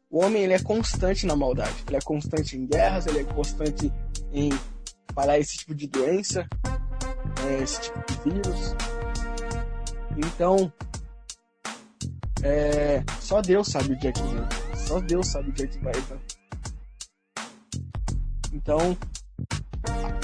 o 0.09 0.23
homem, 0.23 0.43
ele 0.43 0.53
é 0.53 0.59
constante 0.59 1.25
na 1.25 1.35
maldade. 1.35 1.83
Ele 1.87 1.97
é 1.97 2.01
constante 2.01 2.57
em 2.57 2.65
guerras, 2.65 3.05
ele 3.05 3.19
é 3.19 3.23
constante 3.23 3.91
em 4.33 4.49
parar 5.13 5.37
esse 5.39 5.57
tipo 5.57 5.75
de 5.75 5.87
doença, 5.87 6.47
é, 7.47 7.63
esse 7.63 7.81
tipo 7.81 7.99
de 8.05 8.29
vírus. 8.29 8.75
Então, 10.17 10.71
é, 12.43 13.03
só 13.19 13.41
Deus 13.41 13.67
sabe 13.67 13.93
o 13.93 13.99
dia 13.99 14.11
que 14.11 14.21
vem. 14.21 14.43
Só 14.75 14.99
Deus 14.99 15.27
sabe 15.27 15.49
o 15.49 15.53
dia 15.53 15.67
que 15.67 15.79
vai. 15.79 15.93
Né? 15.93 16.19
Então, 18.53 18.97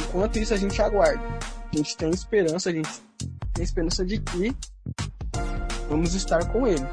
enquanto 0.10 0.40
isso 0.40 0.54
a 0.54 0.58
gente 0.58 0.82
aguarda. 0.82 1.24
A 1.72 1.76
gente 1.76 1.96
tem 1.98 2.10
esperança, 2.10 2.70
a 2.70 2.74
gente 2.74 2.90
tem 3.54 3.64
esperança 3.64 4.06
de 4.06 4.20
que 4.20 4.56
vamos 5.90 6.14
estar 6.14 6.46
com 6.52 6.68
Ele. 6.68 6.86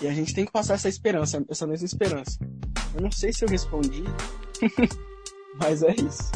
E 0.00 0.08
a 0.08 0.12
gente 0.12 0.34
tem 0.34 0.44
que 0.44 0.52
passar 0.52 0.74
essa 0.74 0.88
esperança, 0.88 1.44
essa 1.48 1.66
mesma 1.66 1.86
esperança. 1.86 2.38
Eu 2.94 3.02
não 3.02 3.10
sei 3.12 3.32
se 3.32 3.44
eu 3.44 3.48
respondi, 3.48 4.02
mas 5.60 5.82
é 5.82 5.94
isso. 5.94 6.32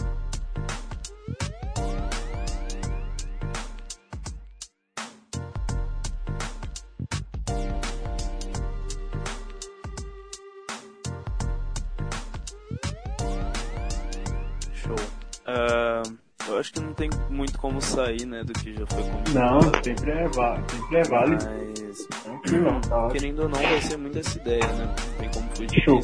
Como 17.66 17.82
sair, 17.82 18.24
né, 18.26 18.44
do 18.44 18.52
que 18.52 18.72
já 18.74 18.86
foi 18.86 19.02
Não, 19.34 19.58
comentado. 19.58 19.84
sempre 19.84 20.10
é, 20.12 20.28
sempre 20.28 20.96
é 20.98 21.02
válido. 21.02 21.44
Mas, 21.44 22.06
Tranquilo, 22.22 22.80
tá 22.88 23.08
querendo 23.08 23.42
ou 23.42 23.48
não, 23.48 23.58
vai 23.60 23.80
ser 23.82 23.96
muito 23.96 24.18
essa 24.20 24.38
ideia, 24.38 24.66
né? 24.74 24.84
Não 24.86 25.18
tem 25.18 25.28
como 25.30 25.50
fugir 25.56 25.82
Show. 25.82 26.00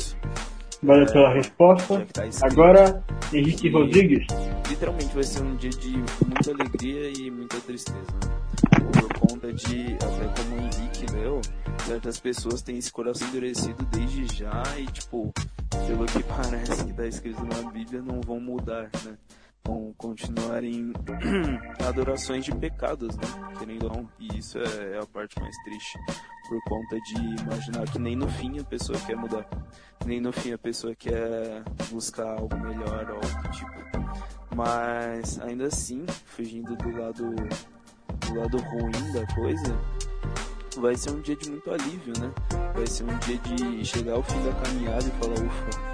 Valeu 0.83 1.07
pela 1.07 1.33
resposta. 1.35 2.07
Tá. 2.13 2.23
Agora, 2.43 3.05
Henrique 3.33 3.69
Rodrigues. 3.71 4.27
literalmente 4.69 5.15
vai 5.15 5.23
ser 5.23 5.43
um 5.43 5.55
dia 5.55 5.71
de 5.71 5.91
muita 6.27 6.51
alegria 6.51 7.13
e 7.17 7.31
muita 7.31 7.61
tristeza, 7.61 7.99
né? 8.01 8.81
Por 9.01 9.29
conta 9.29 9.53
de, 9.53 9.95
até 9.95 10.43
como 10.43 10.57
o 10.57 10.59
Henrique 10.59 11.07
leu, 11.13 11.41
certas 11.87 12.19
pessoas 12.19 12.63
têm 12.63 12.79
esse 12.79 12.91
coração 12.91 13.29
endurecido 13.29 13.87
desde 13.93 14.27
já 14.37 14.65
e, 14.79 14.87
tipo, 14.87 15.33
pelo 15.87 16.07
que 16.07 16.23
parece 16.27 16.85
que 16.87 16.93
tá 16.93 17.07
escrito 17.07 17.45
na 17.45 17.71
Bíblia, 17.71 18.03
não 18.03 18.21
vão 18.21 18.41
mudar, 18.41 18.91
né? 19.05 19.17
Vão 19.65 19.95
continuar 19.97 20.65
em 20.65 20.93
adorações 21.87 22.45
de 22.45 22.55
pecados, 22.55 23.17
né? 23.17 23.25
Querendo 23.59 23.85
ou 23.85 23.97
não. 23.97 24.09
E 24.19 24.39
isso 24.39 24.59
é, 24.59 24.97
é 24.97 24.99
a 24.99 25.07
parte 25.07 25.41
mais 25.41 25.57
triste. 25.65 25.99
Por 26.49 26.63
conta 26.65 27.01
de 27.01 27.43
imaginar 27.43 27.91
que 27.91 27.99
nem 27.99 28.17
no 28.17 28.29
fim 28.29 28.59
a 28.59 28.65
pessoa 28.65 28.99
quer 29.01 29.17
mudar. 29.17 29.47
Nem 30.05 30.21
no 30.21 30.33
fim 30.33 30.53
a 30.53 30.59
pessoa 30.59 30.95
quer 30.95 31.63
buscar 31.91 32.39
algo 32.39 32.57
melhor 32.59 33.11
ou 33.11 33.17
algo 33.17 33.51
tipo. 33.53 33.73
Mas 34.55 35.41
ainda 35.41 35.67
assim, 35.67 36.05
fugindo 36.27 36.77
do 36.77 36.91
lado 36.99 37.35
do 38.27 38.35
lado 38.35 38.59
ruim 38.59 39.13
da 39.13 39.27
coisa, 39.35 39.79
vai 40.79 40.97
ser 40.97 41.11
um 41.11 41.21
dia 41.21 41.37
de 41.37 41.51
muito 41.51 41.71
alívio, 41.71 42.13
né? 42.21 42.33
Vai 42.75 42.87
ser 42.87 43.05
um 43.05 43.19
dia 43.19 43.39
de 43.39 43.85
chegar 43.85 44.15
ao 44.15 44.23
fim 44.23 44.43
da 44.45 44.53
caminhada 44.53 45.05
e 45.05 45.11
falar, 45.11 45.35
ufa, 45.35 45.92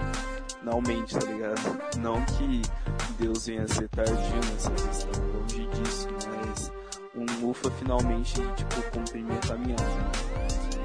finalmente, 0.69 1.19
tá 1.19 1.27
ligado? 1.27 1.99
Não 1.99 2.25
que 2.27 2.63
Deus 3.19 3.47
venha 3.47 3.63
a 3.63 3.69
ser 3.69 3.89
tardio 3.89 4.15
nessa 4.53 4.71
questão, 4.71 5.23
longe 5.33 5.67
disso, 5.69 6.09
mas 6.29 6.73
um 7.15 7.49
ufa 7.49 7.71
finalmente, 7.71 8.35
tipo, 8.35 8.83
cumprir 8.93 9.25
minha 9.25 9.39
caminhada. 9.41 9.83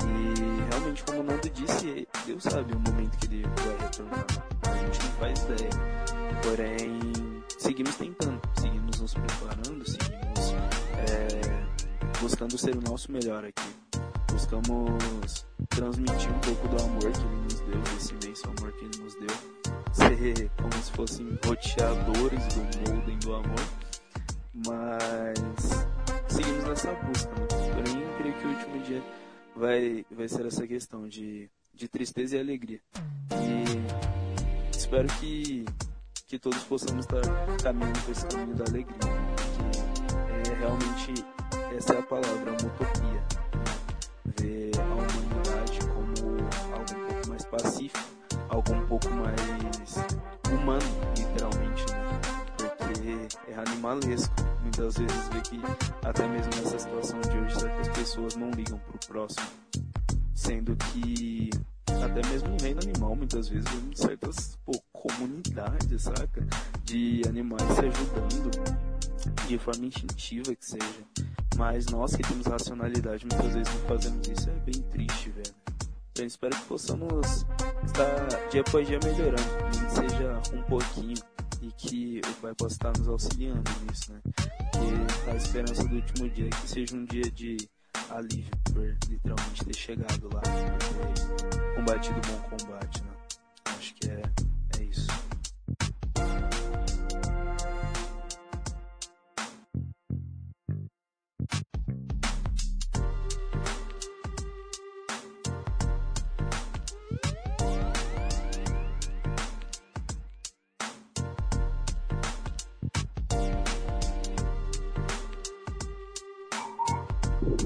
E 0.05 0.71
realmente, 0.71 1.03
como 1.03 1.19
o 1.19 1.23
Nando 1.23 1.49
disse, 1.49 2.07
Deus 2.25 2.43
sabe 2.43 2.73
o 2.73 2.79
momento 2.79 3.17
que 3.17 3.25
ele 3.25 3.43
vai 3.43 3.77
retornar. 3.77 4.25
A 4.63 4.77
gente 4.77 5.03
não 5.03 5.11
faz 5.19 5.43
ideia. 5.43 5.69
Porém, 6.43 7.43
seguimos 7.57 7.95
tentando, 7.95 8.41
seguimos 8.55 8.99
nos 8.99 9.13
preparando, 9.13 9.89
seguimos 9.89 10.53
é, 10.97 12.19
buscando 12.21 12.57
ser 12.57 12.75
o 12.75 12.81
nosso 12.89 13.11
melhor 13.11 13.43
aqui. 13.45 13.69
Buscamos 14.31 15.45
transmitir 15.69 16.31
um 16.31 16.39
pouco 16.39 16.67
do 16.69 16.83
amor 16.83 17.11
que 17.11 17.19
ele 17.19 17.43
nos 17.43 17.59
deu, 17.59 17.81
desse 17.93 18.13
imenso 18.13 18.47
amor 18.47 18.71
que 18.73 18.85
ele. 18.85 18.92
Ser 20.23 20.49
como 20.51 20.73
se 20.81 20.91
fossem 20.93 21.39
roteadores 21.45 22.47
do 22.53 22.91
molden 22.91 23.19
do 23.19 23.35
amor, 23.35 23.59
mas 24.53 25.85
seguimos 26.29 26.63
nessa 26.63 26.93
busca, 26.93 27.29
né? 27.31 27.47
Porém, 27.73 28.01
eu 28.01 28.17
creio 28.17 28.35
que 28.35 28.45
o 28.45 28.49
último 28.49 28.83
dia 28.83 29.03
vai, 29.53 30.05
vai 30.09 30.29
ser 30.29 30.45
essa 30.45 30.65
questão 30.65 31.09
de, 31.09 31.49
de 31.73 31.89
tristeza 31.89 32.37
e 32.37 32.39
alegria. 32.39 32.79
E 33.33 34.77
espero 34.77 35.09
que, 35.19 35.65
que 36.25 36.39
todos 36.39 36.63
possamos 36.63 37.05
estar 37.05 37.21
caminhando 37.61 37.99
por 38.03 38.11
esse 38.11 38.25
caminho 38.27 38.55
da 38.55 38.63
alegria, 38.63 38.97
né? 39.03 39.35
que 39.57 40.51
é 40.51 40.55
realmente, 40.55 41.25
essa 41.75 41.95
é 41.95 41.99
a 41.99 42.03
palavra, 42.03 42.51
uma 42.51 42.71
utopia. 42.71 43.03
Né? 43.03 44.33
Ver 44.39 44.71
a 44.79 44.85
humanidade 44.85 45.79
como 45.79 46.37
algo 46.73 46.93
um 46.93 47.07
pouco 47.07 47.27
mais 47.27 47.45
pacífico, 47.45 48.22
algo 48.49 48.73
um 48.73 48.85
pouco 48.85 49.09
mais 49.09 49.95
humano, 50.51 50.85
literalmente, 51.17 51.85
né? 51.91 52.21
Porque 52.57 53.51
é 53.51 53.55
animalesco. 53.55 54.33
Muitas 54.61 54.97
vezes 54.97 55.27
ver 55.29 55.41
que 55.41 55.61
até 56.05 56.27
mesmo 56.27 56.51
nessa 56.55 56.79
situação 56.79 57.19
de 57.21 57.37
hoje 57.37 57.59
certas 57.59 57.87
pessoas 57.89 58.35
não 58.35 58.49
ligam 58.51 58.79
pro 58.79 58.99
próximo. 59.07 59.47
Sendo 60.33 60.75
que 60.75 61.49
até 62.03 62.27
mesmo 62.29 62.49
no 62.49 62.57
reino 62.61 62.81
animal, 62.81 63.15
muitas 63.15 63.49
vezes 63.49 63.69
vemos 63.69 63.99
certas 63.99 64.57
pô, 64.65 64.73
comunidades, 64.91 66.01
saca? 66.01 66.45
De 66.83 67.21
animais 67.27 67.61
se 67.61 67.79
ajudando 67.79 68.51
de 69.47 69.57
forma 69.57 69.85
instintiva 69.85 70.55
que 70.55 70.65
seja. 70.65 71.03
Mas 71.57 71.85
nós 71.87 72.15
que 72.15 72.23
temos 72.23 72.45
racionalidade 72.47 73.25
muitas 73.25 73.53
vezes 73.53 73.73
não 73.73 73.87
fazemos 73.87 74.27
isso, 74.27 74.49
é 74.49 74.53
bem 74.53 74.81
triste, 74.83 75.29
velho. 75.29 75.62
Eu 76.15 76.27
espero 76.27 76.55
que 76.55 76.65
possamos 76.65 77.45
estar 77.85 78.49
dia 78.51 78.61
após 78.61 78.87
dia 78.87 78.99
melhorando, 79.03 79.41
que 79.71 79.91
seja 79.91 80.41
um 80.55 80.61
pouquinho, 80.63 81.17
e 81.59 81.71
que 81.71 82.21
o 82.29 82.33
Pai 82.41 82.53
possa 82.53 82.75
estar 82.75 82.93
nos 82.99 83.07
auxiliando 83.07 83.63
nisso, 83.89 84.13
né? 84.13 84.19
Que 84.73 85.31
a 85.31 85.35
esperança 85.35 85.83
do 85.85 85.95
último 85.95 86.29
dia 86.29 86.49
que 86.49 86.69
seja 86.69 86.95
um 86.95 87.05
dia 87.05 87.23
de 87.31 87.57
alívio 88.11 88.51
por 88.71 88.95
literalmente 89.09 89.65
ter 89.65 89.75
chegado 89.75 90.29
lá, 90.31 90.41
ter 90.41 91.75
combatido 91.75 92.19
o 92.19 92.21
bom 92.21 92.57
combate, 92.57 93.01
né? 93.03 93.22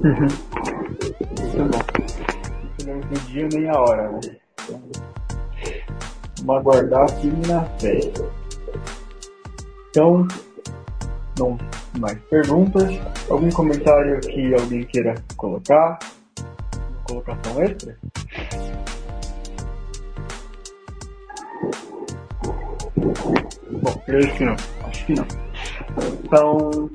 Muito 0.08 1.64
bom. 1.70 1.82
Não 2.86 3.00
dia 3.26 3.48
nem 3.52 3.68
a 3.68 3.78
hora, 3.78 4.10
né? 4.10 4.20
Vamos 6.42 6.60
aguardar 6.60 7.02
aqui 7.02 7.26
na 7.46 7.64
fé. 7.78 8.00
Então, 9.90 10.26
não 11.38 11.58
mais 11.98 12.18
perguntas. 12.30 12.88
Algum 13.28 13.50
comentário 13.50 14.20
que 14.20 14.54
alguém 14.54 14.84
queira 14.84 15.14
colocar? 15.36 15.98
Uma 16.38 17.02
colocação 17.04 17.62
extra? 17.62 17.98
Bom, 22.96 24.02
creio 24.06 24.34
que 24.34 24.44
não. 24.44 24.56
Acho 24.84 25.06
que 25.06 25.14
não. 25.14 25.26
Então, 26.24 26.90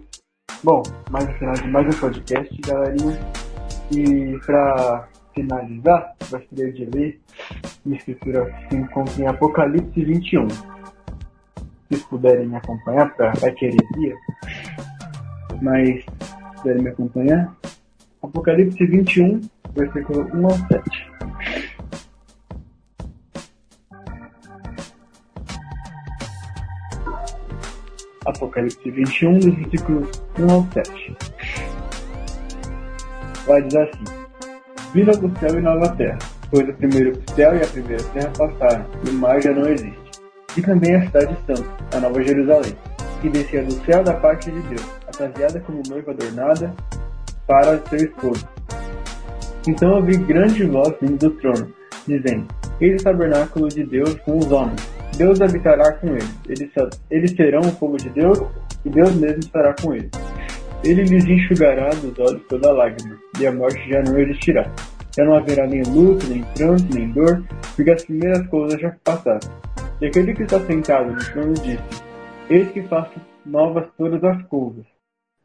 bom, 0.63 0.82
mais 1.12 1.28
no 1.28 1.34
final 1.34 1.54
de 1.56 1.67
mais 1.67 1.88
um 1.88 1.99
podcast, 1.99 2.62
galerinha. 2.62 3.19
E 3.91 4.39
para 4.45 5.10
finalizar, 5.36 6.15
gostaria 6.32 6.71
de 6.71 6.86
ler 6.86 7.19
uma 7.86 7.95
escritura 7.95 8.45
que 8.45 8.69
se 8.69 8.76
encontra 8.78 9.21
em 9.21 9.28
Apocalipse 9.28 10.04
21. 10.04 10.47
Se 11.91 11.99
puderem 12.08 12.47
me 12.47 12.56
acompanhar, 12.56 13.13
para 13.15 13.34
vai 13.34 13.52
que 13.52 13.65
é 13.65 13.69
heresia, 13.69 14.15
mas 15.62 15.99
se 15.99 16.62
puderem 16.62 16.82
me 16.82 16.89
acompanhar, 16.89 17.56
Apocalipse 18.21 18.86
21, 18.86 19.41
versículo 19.76 20.30
1 20.34 20.45
ao 20.45 20.52
7. 20.52 21.12
Apocalipse 28.43 28.91
21, 28.91 29.39
dos 29.39 29.56
versículos 29.56 30.08
1 30.38 30.51
ao 30.51 30.67
7. 30.73 31.17
Vai 33.47 33.62
dizer 33.62 33.84
assim: 33.84 34.03
Vi 34.93 35.03
novo 35.03 35.32
céu 35.39 35.58
e 35.58 35.62
nova 35.62 35.89
terra, 35.95 36.19
pois 36.51 36.67
o 36.67 36.73
primeiro 36.73 37.21
céu 37.36 37.56
e 37.56 37.62
a 37.63 37.67
primeira 37.67 38.03
terra 38.03 38.32
passaram, 38.38 38.86
e 39.06 39.10
o 39.10 39.13
mar 39.13 39.41
já 39.41 39.51
não 39.53 39.67
existe. 39.69 39.97
E 40.58 40.62
também 40.62 40.95
a 40.95 41.06
cidade 41.06 41.38
santa, 41.47 41.97
a 41.97 41.99
nova 42.01 42.21
Jerusalém, 42.21 42.75
que 43.21 43.29
descia 43.29 43.63
do 43.63 43.73
céu 43.86 44.03
da 44.03 44.13
parte 44.13 44.51
de 44.51 44.60
Deus, 44.62 44.86
ataviada 45.08 45.60
como 45.62 45.82
noiva 45.89 46.12
adornada 46.12 46.73
para 47.47 47.79
seu 47.88 47.99
esposo. 47.99 48.47
Então 49.67 49.95
ouvi 49.95 50.17
grande 50.17 50.65
voz 50.65 50.93
vindo 51.01 51.17
do 51.17 51.32
trono, 51.38 51.73
dizendo: 52.06 52.45
Eis 52.82 53.01
o 53.01 53.03
tabernáculo 53.06 53.69
de 53.69 53.86
Deus 53.86 54.15
com 54.25 54.38
os 54.38 54.51
homens. 54.51 54.92
Deus 55.17 55.41
habitará 55.41 55.91
com 55.93 56.08
eles. 56.08 56.39
Eles, 56.47 56.71
eles 57.10 57.32
serão 57.32 57.62
o 57.62 57.76
povo 57.76 57.97
de 57.97 58.10
Deus, 58.10 58.41
e 58.84 58.89
Deus 58.89 59.13
mesmo 59.15 59.39
estará 59.39 59.76
com 59.82 59.93
eles. 59.93 60.12
Ele 60.84 61.04
lhes 61.04 61.26
enxugará 61.26 61.89
dos 61.89 62.17
olhos 62.19 62.41
toda 62.49 62.71
lágrima, 62.71 63.17
e 63.39 63.47
a 63.47 63.52
morte 63.52 63.80
já 63.89 64.02
não 64.04 64.19
existirá. 64.19 64.69
Já 65.15 65.23
não 65.23 65.36
haverá 65.36 65.67
nem 65.67 65.84
luto, 65.84 66.26
nem 66.28 66.43
pranto, 66.56 66.86
nem 66.93 67.10
dor, 67.12 67.43
porque 67.76 67.91
as 67.91 68.04
primeiras 68.04 68.45
coisas 68.47 68.82
já 68.82 68.95
passaram. 69.04 69.39
E 70.02 70.08
aquele 70.08 70.34
que 70.34 70.43
está 70.43 70.60
sentado 70.62 71.12
no 71.12 71.23
trono 71.32 71.54
disse: 71.54 72.04
Eis 72.49 72.69
que 72.71 72.82
faço 72.84 73.13
novas 73.45 73.86
todas 73.97 74.23
as 74.23 74.41
coisas. 74.47 74.86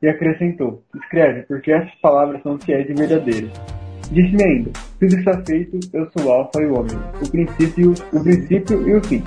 E 0.03 0.09
acrescentou: 0.09 0.83
Escreve, 0.97 1.43
porque 1.43 1.71
essas 1.71 1.95
palavras 2.01 2.43
são 2.43 2.59
fiéis 2.59 2.89
e 2.89 2.95
verdadeiras. 2.95 3.78
Disse-me 4.11 4.43
ainda: 4.43 4.71
Tudo 4.99 5.17
está 5.17 5.43
feito, 5.45 5.79
eu 5.93 6.11
sou 6.11 6.27
o 6.27 6.33
Alfa 6.33 6.61
e 6.63 6.67
o 6.67 6.79
Ômega, 6.79 7.13
o 7.23 7.31
princípio, 7.31 7.95
o 8.13 8.21
princípio 8.21 8.89
e 8.89 8.97
o 8.97 9.05
fim. 9.05 9.23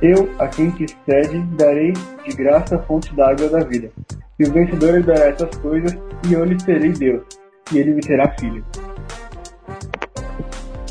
Eu, 0.00 0.28
a 0.38 0.46
quem 0.48 0.70
te 0.70 0.86
cede, 1.04 1.38
darei 1.56 1.92
de 1.92 2.36
graça 2.36 2.76
a 2.76 2.82
fonte 2.82 3.14
da 3.16 3.30
água 3.30 3.48
da 3.48 3.64
vida. 3.64 3.90
E 4.38 4.44
o 4.44 4.52
vencedor 4.52 4.96
herdará 4.96 5.26
essas 5.26 5.56
coisas, 5.56 5.96
e 6.28 6.32
eu 6.32 6.44
lhe 6.44 6.60
serei 6.60 6.92
Deus, 6.92 7.24
e 7.72 7.78
ele 7.78 7.94
me 7.94 8.04
será 8.04 8.28
filho. 8.38 8.64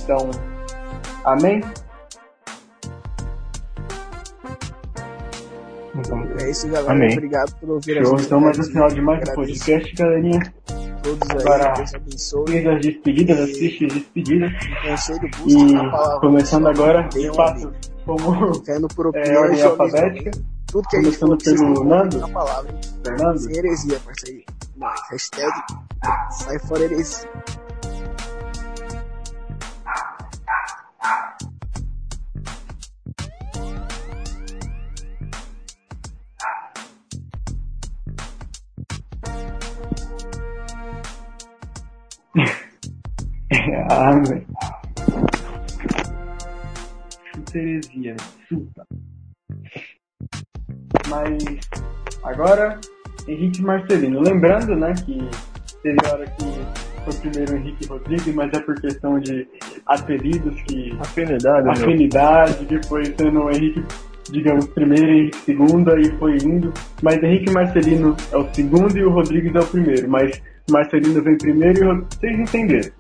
Então, 0.03 0.31
amém? 1.25 1.61
Então, 5.95 6.23
É 6.39 6.49
isso, 6.49 6.67
galera. 6.69 6.91
Amém. 6.91 7.13
Obrigado 7.13 7.55
por 7.59 7.69
ouvir 7.69 7.99
a 7.99 8.03
gente. 8.03 8.25
Então, 8.25 8.39
mais 8.39 8.57
no 8.57 8.63
até 8.63 8.73
final 8.73 8.87
de 8.89 9.01
mais 9.01 9.29
um 9.29 9.33
podcast, 9.33 9.95
galerinha. 9.95 10.53
Todos 11.03 11.29
aí, 11.29 11.37
Agora, 11.41 11.73
Deus 11.73 11.93
abençoe. 11.93 12.67
As 12.67 12.81
despedidas, 12.81 13.39
as 13.39 13.51
tristes 13.51 13.93
despedidas. 13.93 14.51
Conselho, 14.87 15.29
busque 15.37 15.75
a 15.75 15.83
E 15.83 15.91
palavra. 15.91 16.19
começando 16.21 16.67
agora, 16.67 17.01
de 17.09 17.35
fato, 17.35 17.73
como 18.05 18.53
Ficando 18.55 18.87
por 18.89 19.05
é, 19.07 19.09
opinião 19.09 19.41
ordem 19.43 19.59
e 19.59 19.63
alfabética. 19.63 20.31
Tudo 20.67 20.87
que 20.89 20.97
a 20.97 21.01
gente 21.03 21.19
Começando 21.19 21.43
vocês 21.43 21.61
pelo 21.61 21.83
Nando. 21.85 22.29
palavra. 22.29 22.73
Fernando, 23.05 23.37
Sem 23.37 23.55
heresia, 23.57 23.99
parceiro. 23.99 24.43
Mas, 24.75 24.99
hashtag 25.11 25.51
sai 26.31 26.59
fora 26.59 26.83
heresia. 26.83 27.29
Ah, 43.93 44.19
velho. 44.27 44.45
Chuta 47.33 47.57
heresia, 47.57 48.15
chuta. 48.47 48.87
Mas 51.09 51.43
agora, 52.23 52.79
Henrique 53.27 53.61
Marcelino. 53.61 54.21
Lembrando, 54.21 54.75
né, 54.75 54.93
que 54.93 55.29
teve 55.81 55.97
hora 56.11 56.25
que 56.25 57.03
foi 57.03 57.29
primeiro 57.29 57.57
Henrique 57.57 57.87
Rodrigues, 57.87 58.33
mas 58.33 58.51
é 58.53 58.59
por 58.61 58.75
questão 58.79 59.19
de 59.19 59.47
apelidos 59.85 60.61
que 60.63 60.95
Afinidade, 60.99 61.63
meu. 61.63 61.73
afinidade, 61.73 62.65
depois 62.65 63.13
sendo 63.17 63.43
o 63.43 63.51
Henrique, 63.51 63.83
digamos, 64.31 64.67
primeiro, 64.67 65.09
Henrique 65.09 65.37
segunda 65.37 65.99
e 65.99 66.09
foi 66.17 66.37
indo. 66.37 66.73
Mas 67.01 67.21
Henrique 67.21 67.51
Marcelino 67.51 68.15
é 68.31 68.37
o 68.37 68.53
segundo 68.53 68.97
e 68.97 69.03
o 69.03 69.11
Rodrigues 69.11 69.53
é 69.53 69.59
o 69.59 69.67
primeiro. 69.67 70.09
Mas 70.09 70.41
Marcelino 70.71 71.21
vem 71.21 71.37
primeiro 71.37 71.83
e 71.83 71.87
o 71.87 72.05
vocês 72.05 72.39
entenderam. 72.39 72.91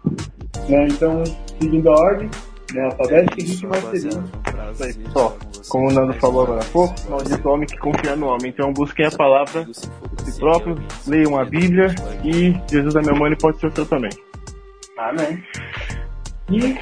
Né? 0.69 0.87
Então, 0.89 1.23
seguindo 1.59 1.89
a 1.89 1.93
ordem, 1.93 2.29
né, 2.73 2.83
alfabética, 2.85 3.69
foi 3.69 3.69
um 3.69 4.41
prazer 4.41 4.95
Só. 5.11 5.37
como 5.69 5.89
o 5.89 5.93
Nando 5.93 6.13
falou 6.13 6.43
agora 6.43 6.61
há 6.61 6.65
pouco, 6.65 6.95
maldito 7.09 7.49
homem 7.49 7.67
que 7.67 7.77
confia 7.77 8.15
no 8.15 8.27
homem. 8.27 8.49
Então 8.49 8.73
busquem 8.73 9.05
a 9.05 9.11
palavra 9.11 9.65
de 9.65 9.73
si 9.75 10.39
próprio, 10.39 10.75
leiam 11.07 11.37
a 11.37 11.45
Bíblia 11.45 11.93
e 12.23 12.55
Jesus 12.69 12.95
é 12.95 13.01
meu 13.01 13.15
mãe 13.15 13.35
pode 13.37 13.59
ser 13.59 13.67
o 13.67 13.75
seu 13.75 13.85
também. 13.85 14.11
Amém. 14.97 15.43
E 16.49 16.77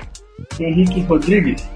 Henrique 0.63 1.01
Rodrigues, 1.01 1.69